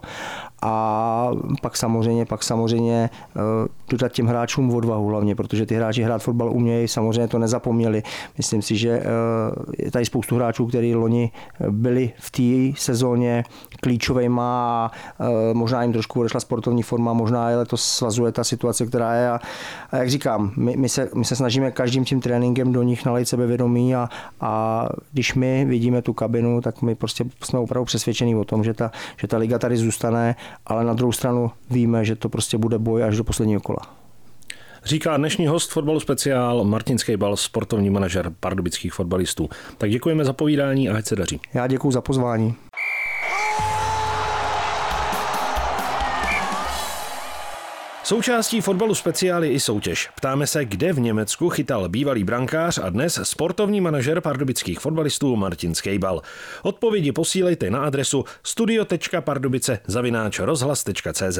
A 0.66 1.30
pak 1.62 1.76
samozřejmě, 1.76 2.26
pak 2.26 2.42
samozřejmě 2.42 3.10
eh, 3.36 3.40
dodat 3.88 4.12
těm 4.12 4.26
hráčům 4.26 4.74
odvahu 4.74 5.06
hlavně, 5.06 5.34
protože 5.34 5.66
ty 5.66 5.74
hráči 5.74 6.02
hrát 6.02 6.22
fotbal 6.22 6.50
umějí, 6.50 6.88
samozřejmě 6.88 7.28
to 7.28 7.38
nezapomněli. 7.38 8.02
Myslím 8.36 8.62
si, 8.62 8.76
že 8.76 8.90
eh, 8.90 9.04
je 9.78 9.90
tady 9.90 10.04
spoustu 10.04 10.36
hráčů, 10.36 10.66
kteří 10.66 10.94
loni 10.94 11.30
byli 11.70 12.12
v 12.18 12.30
té 12.30 12.80
sezóně 12.80 13.44
klíčovými 13.80 14.40
a 14.40 14.90
možná 15.52 15.82
jim 15.82 15.92
trošku 15.92 16.20
odešla 16.20 16.40
sportovní 16.40 16.82
forma, 16.82 17.12
možná 17.12 17.50
je 17.50 17.64
to 17.64 17.76
svazuje 17.76 18.32
ta 18.32 18.44
situace, 18.44 18.86
která 18.86 19.14
je. 19.14 19.30
A, 19.30 19.40
a 19.90 19.96
jak 19.96 20.10
říkám, 20.10 20.52
my, 20.56 20.76
my, 20.76 20.88
se, 20.88 21.10
my 21.14 21.24
se 21.24 21.36
snažíme 21.36 21.70
každým 21.70 22.04
tím 22.04 22.20
tréninkem 22.20 22.72
do 22.72 22.82
nich 22.82 23.04
nalejt 23.04 23.28
sebevědomí 23.28 23.94
a, 23.94 24.08
a 24.40 24.88
když 25.12 25.34
my 25.34 25.64
vidíme 25.64 26.02
tu 26.02 26.12
kabinu, 26.12 26.60
tak 26.60 26.82
my 26.82 26.94
prostě 26.94 27.24
jsme 27.42 27.58
opravdu 27.58 27.84
přesvědčení 27.84 28.36
o 28.36 28.44
tom, 28.44 28.64
že 28.64 28.74
ta, 28.74 28.90
že 29.16 29.26
ta 29.26 29.36
liga 29.36 29.58
tady 29.58 29.76
zůstane, 29.76 30.36
ale 30.66 30.84
na 30.84 30.94
druhou 30.94 31.12
stranu 31.12 31.50
víme, 31.70 32.04
že 32.04 32.16
to 32.16 32.28
prostě 32.28 32.58
bude 32.58 32.78
boj 32.78 33.04
až 33.04 33.16
do 33.16 33.24
posledního 33.24 33.60
kola. 33.60 33.80
Říká 34.84 35.16
dnešní 35.16 35.46
host 35.46 35.72
fotbalu 35.72 36.00
speciál 36.00 36.64
Martin 36.64 36.98
Skejbal, 36.98 37.36
sportovní 37.36 37.90
manažer 37.90 38.32
pardubických 38.40 38.94
fotbalistů. 38.94 39.48
Tak 39.78 39.90
děkujeme 39.90 40.24
za 40.24 40.32
povídání 40.32 40.88
a 40.88 40.96
ať 40.96 41.06
se 41.06 41.16
daří. 41.16 41.40
Já 41.54 41.66
děkuji 41.66 41.90
za 41.90 42.00
pozvání. 42.00 42.54
Součástí 48.04 48.60
fotbalu 48.60 48.94
speciály 48.94 49.48
i 49.48 49.60
soutěž. 49.60 50.08
Ptáme 50.16 50.46
se, 50.46 50.64
kde 50.64 50.92
v 50.92 51.00
Německu 51.00 51.48
chytal 51.48 51.88
bývalý 51.88 52.24
brankář 52.24 52.78
a 52.78 52.90
dnes 52.90 53.20
sportovní 53.22 53.80
manažer 53.80 54.20
pardubických 54.20 54.80
fotbalistů 54.80 55.36
Martin 55.36 55.74
Skejbal. 55.74 56.22
Odpovědi 56.62 57.12
posílejte 57.12 57.70
na 57.70 57.78
adresu 57.78 58.24
studio.pardubice 58.42 59.78
rozhlas.cz. 60.38 61.38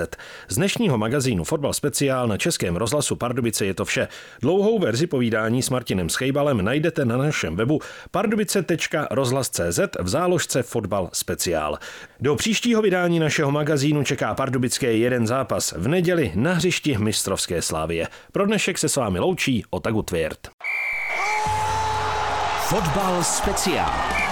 Z 0.49 0.57
dnešního 0.57 0.99
magazínu 0.99 1.45
Fotbal 1.45 1.73
speciál 1.73 2.29
na 2.29 2.37
Českém 2.37 2.77
rozhlasu 2.77 3.17
Pardubice 3.17 3.67
je 3.67 3.75
to 3.75 3.85
vše. 3.85 4.09
Dlouhou 4.43 4.79
verzi 4.79 5.07
povídání 5.07 5.63
s 5.63 5.71
Martinem 5.71 6.09
Skejbalem 6.09 6.65
najdete 6.65 7.05
na 7.05 7.17
našem 7.17 7.57
webu 7.57 7.81
pardubice.rozhlas.cz 8.11 9.81
v 10.01 10.09
záložce 10.09 10.63
Fotbal 10.63 11.11
speciál. 11.13 11.79
Do 12.21 12.37
příštího 12.37 12.83
vydání 12.83 13.19
našeho 13.19 13.51
magazínu 13.51 14.05
čeká 14.05 14.35
pardubické 14.35 14.93
jeden 14.93 15.27
zápas 15.27 15.75
v 15.77 15.89
neděli 15.89 16.33
na 16.35 16.54
hřišti 16.55 16.99
mistrovské 16.99 17.63
slávie. 17.63 18.09
Pro 18.33 18.47
dnešek 18.47 18.79
se 18.79 18.89
s 18.89 18.97
vámi 18.97 19.19
loučí 19.19 19.65
Otagu 19.71 20.03
Tvěrt. 20.03 20.49
Fotbal 22.69 23.25
speciál. 23.25 24.24